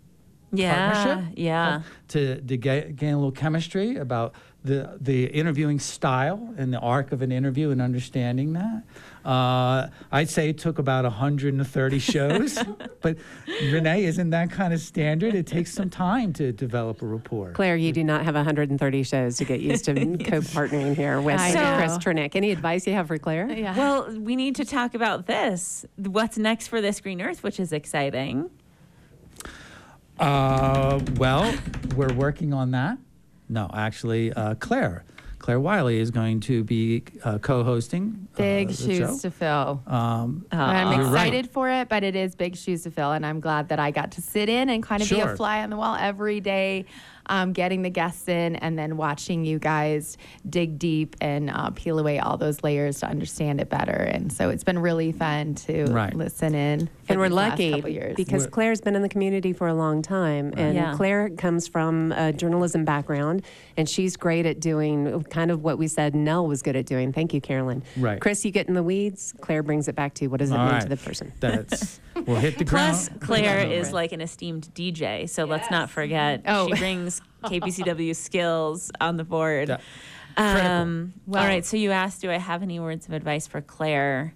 [0.52, 0.92] Yeah.
[0.94, 1.82] partnership, Yeah.
[2.10, 4.34] to to get, gain a little chemistry about
[4.64, 8.84] the the interviewing style and the arc of an interview and understanding that.
[9.24, 12.58] Uh, I'd say it took about 130 shows,
[13.02, 13.18] but
[13.72, 15.36] Renee, isn't that kind of standard?
[15.36, 17.52] It takes some time to develop a rapport.
[17.52, 19.94] Claire, you do not have 130 shows to get used to
[20.24, 21.98] co-partnering here with I Chris know.
[22.00, 22.36] Cherniak.
[22.36, 23.50] Any advice you have for Claire?
[23.52, 23.78] Yeah.
[23.78, 25.86] Well, we need to talk about this.
[25.98, 28.50] What's next for this Green Earth, which is exciting.
[30.18, 31.54] Uh, well,
[31.96, 32.98] we're working on that.
[33.50, 35.04] No, actually, uh, Claire,
[35.40, 38.28] Claire Wiley is going to be uh, co-hosting.
[38.36, 39.18] uh, big the shoes show.
[39.20, 39.84] to fill.
[39.88, 41.28] Um, I'm You're right.
[41.28, 43.92] excited for it, but it is big shoes to fill, and I'm glad that I
[43.92, 46.86] got to sit in and kind of be a fly on the wall every day,
[47.28, 50.18] um, getting the guests in, and then watching you guys
[50.50, 53.94] dig deep and uh, peel away all those layers to understand it better.
[53.94, 56.14] And so it's been really fun to Right.
[56.14, 56.90] listen in.
[57.10, 58.16] For And we're these last lucky couple years.
[58.16, 60.54] because We're- Claire's been in the community for a long time.
[60.56, 60.94] And Yeah.
[60.96, 63.42] Claire comes from a journalism background,
[63.78, 67.12] and she's great at doing kind of what we said Nell was good at doing.
[67.12, 67.84] Thank you, Carolyn.
[67.98, 68.20] Right.
[68.22, 69.34] Chris, you get in the weeds.
[69.42, 70.30] Claire brings it back to you.
[70.30, 70.82] What does it All mean right.
[70.84, 71.34] to the person?
[71.40, 72.96] That's we'll hit the ground.
[72.96, 73.10] Plus.
[73.20, 73.94] Claire is running.
[73.94, 76.68] like an esteemed DJ, so let's not forget Oh.
[76.68, 79.70] she brings KPCW skills on the board.
[79.70, 79.82] That-
[80.36, 80.72] critical.
[80.72, 83.62] Um, Well- all right, so you asked, do I have any words of advice for
[83.62, 84.34] Claire?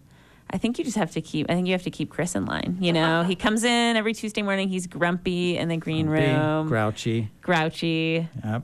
[0.54, 1.50] I think you just have to keep.
[1.50, 2.78] I think you have to keep Chris in line.
[2.80, 4.70] You know, he comes in every Tuesday morning.
[4.70, 7.30] He's grumpy in the green Grumpy, room, grouchy.
[7.42, 8.64] grouchy, Yep.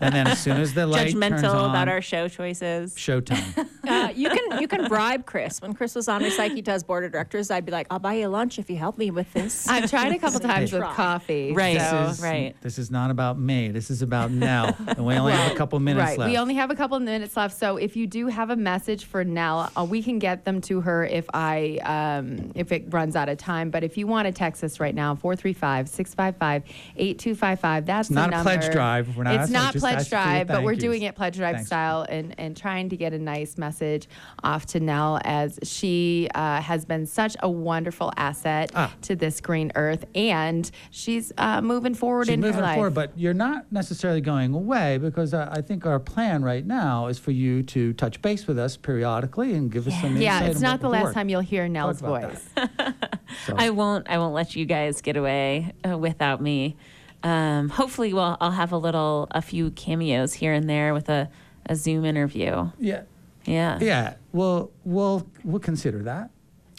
[0.00, 2.94] And then as soon as the light turns judgmental on, about our show choices.
[2.94, 3.68] showtime.
[3.88, 5.62] Uh, you can you can bribe Chris.
[5.62, 8.28] When Chris was on Recycle Utah's board of directors, I'd be like, I'll buy you
[8.28, 9.66] lunch if you help me with this.
[9.68, 11.54] I've tried a couple times with coffee.
[11.54, 11.80] Right.
[11.80, 12.54] so- This is, right.
[12.60, 13.68] This is not about me.
[13.70, 16.18] This is about Nell, and we only have a couple minutes right.
[16.18, 16.30] left.
[16.30, 17.56] We only have a couple minutes left.
[17.56, 20.82] So if you do have a message for Nell, uh, we can get them to
[20.82, 21.78] her if I
[22.18, 23.70] um, if it runs out of time.
[23.70, 27.86] But if you want to text us right now, 435-655-8255.
[27.86, 29.16] That's It's not the a pledge drive.
[29.16, 31.14] We're not It's asking- not just pledge ask for your drive, but we're doing it
[31.14, 31.66] pledge drive Thanks.
[31.68, 34.08] style and and trying to get a nice message
[34.44, 38.92] off to Nell as she uh, has been such a wonderful asset Ah.
[39.02, 42.74] to this green earth, and she's uh, moving forward She's in moving her life.
[42.76, 47.06] forward, but you're not necessarily going away because I, I think our plan right now
[47.06, 50.22] is for you to touch base with us periodically and give us some insight.
[50.22, 51.14] yeah, it's not the last work.
[51.14, 52.48] time you'll hear Nell's voice.
[53.46, 54.08] So- I won't.
[54.08, 56.76] I won't let you guys get away uh, without me.
[57.22, 61.28] Um, hopefully, well, I'll have a little, a few cameos here and there with a,
[61.66, 62.70] a Zoom interview.
[62.78, 63.02] yeah,
[63.44, 64.14] Yeah, yeah.
[64.32, 66.30] We'll we'll we'll consider that.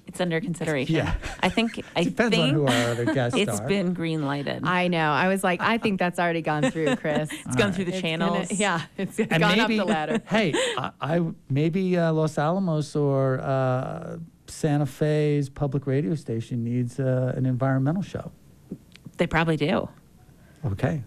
[0.08, 0.96] it's under consideration.
[0.96, 1.16] Yeah.
[1.42, 1.84] I think.
[1.96, 3.68] I Depends think on who our other guests it's are.
[3.68, 4.64] been green lighted.
[4.66, 5.12] I know.
[5.12, 7.30] I was like, I think that's already gone through, Chris.
[7.32, 8.52] It's gone through the It's gonna- channels.
[8.52, 10.22] yeah, it's and gone maybe, up the ladder.
[10.28, 14.18] hey, I, I maybe uh, Los Alamos or uh,
[14.48, 18.32] Santa Fe's public radio station needs uh, an environmental show.
[19.18, 19.90] They probably do.
[20.66, 21.04] Okay.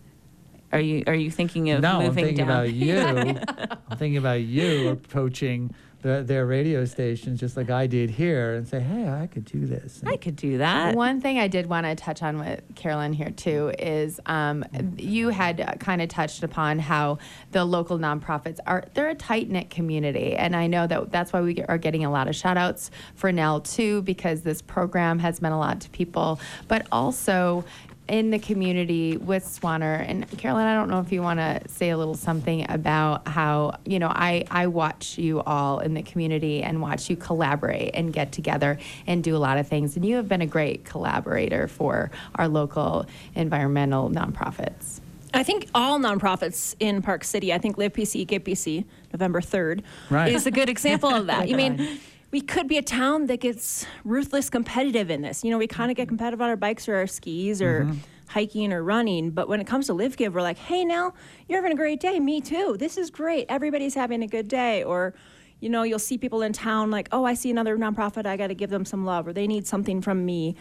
[0.73, 2.49] Are you are you thinking of no, I'm moving thinking down?
[2.49, 2.99] about you.
[3.91, 8.67] I'm thinking about you approaching the, their radio stations just like I did here and
[8.67, 10.01] say, hey, I could do this.
[10.01, 10.97] And I could do that.
[10.97, 14.65] One thing I did want to touch on with Carolyn here too is um,
[14.97, 17.19] you had kind of touched upon how
[17.53, 21.41] the local nonprofits are they're a tight knit community, and I know that that's why
[21.41, 25.41] we are getting a lot of shout outs for Nell too because this program has
[25.41, 27.65] meant a lot to people, but also
[28.13, 30.05] in the community with Swaner.
[30.07, 33.79] And Carolyn, I don't know if you want to say a little something about how,
[33.87, 38.13] you know, I, I watch you all in the community and watch you collaborate and
[38.13, 39.97] get together and do a lot of things.
[39.97, 45.01] And you have been a great collaborator for our local environmental nonprofits.
[45.33, 48.85] I think all nonprofits in Park City, I think Live PC, Give PC,
[49.15, 50.31] November 3rd, Right.
[50.35, 51.49] is a good example of that.
[51.49, 52.01] you Good mean,
[52.33, 55.45] we could be a town that gets ruthless competitive in this.
[55.45, 57.87] You know, we kind of get competitive on our bikes or our skis or
[58.27, 59.31] hiking or running.
[59.31, 61.13] But when it comes to Live Give, we're like, hey, now
[61.47, 62.19] you're having a great day.
[62.19, 62.77] Me too.
[62.79, 63.45] This is great.
[63.51, 64.83] Everybody's having a good day.
[64.83, 65.15] Or,
[65.61, 68.25] you know, you'll see people in town like, oh, I see another nonprofit.
[68.25, 70.57] I got to give them some love or they need something from me.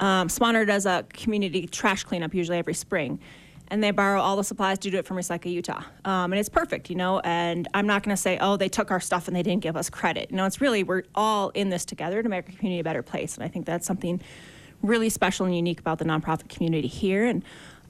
[0.00, 3.20] Um, Swaner does a community trash cleanup usually every spring
[3.72, 5.82] and they borrow all the supplies to do it from Recycle Utah.
[6.04, 7.20] Um, and it's perfect, you know.
[7.20, 9.78] And I'm not going to say, oh, they took our stuff and they didn't give
[9.78, 10.30] us credit.
[10.30, 13.02] You know, it's really we're all in this together to make our community a better
[13.02, 13.34] place.
[13.34, 14.20] And I think that's something
[14.82, 17.24] really special and unique about the nonprofit community here.
[17.24, 17.42] And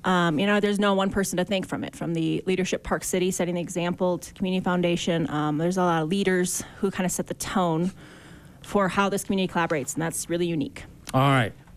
[0.05, 1.97] um, you know, there's no one person to thank from it.
[1.97, 6.03] From the leadership Park City setting the example to Community Foundation, um, there's a lot
[6.03, 7.91] of leaders who kind of set the tone
[8.62, 10.85] for how this community collaborates, and that's really unique.
[11.12, 11.53] All right.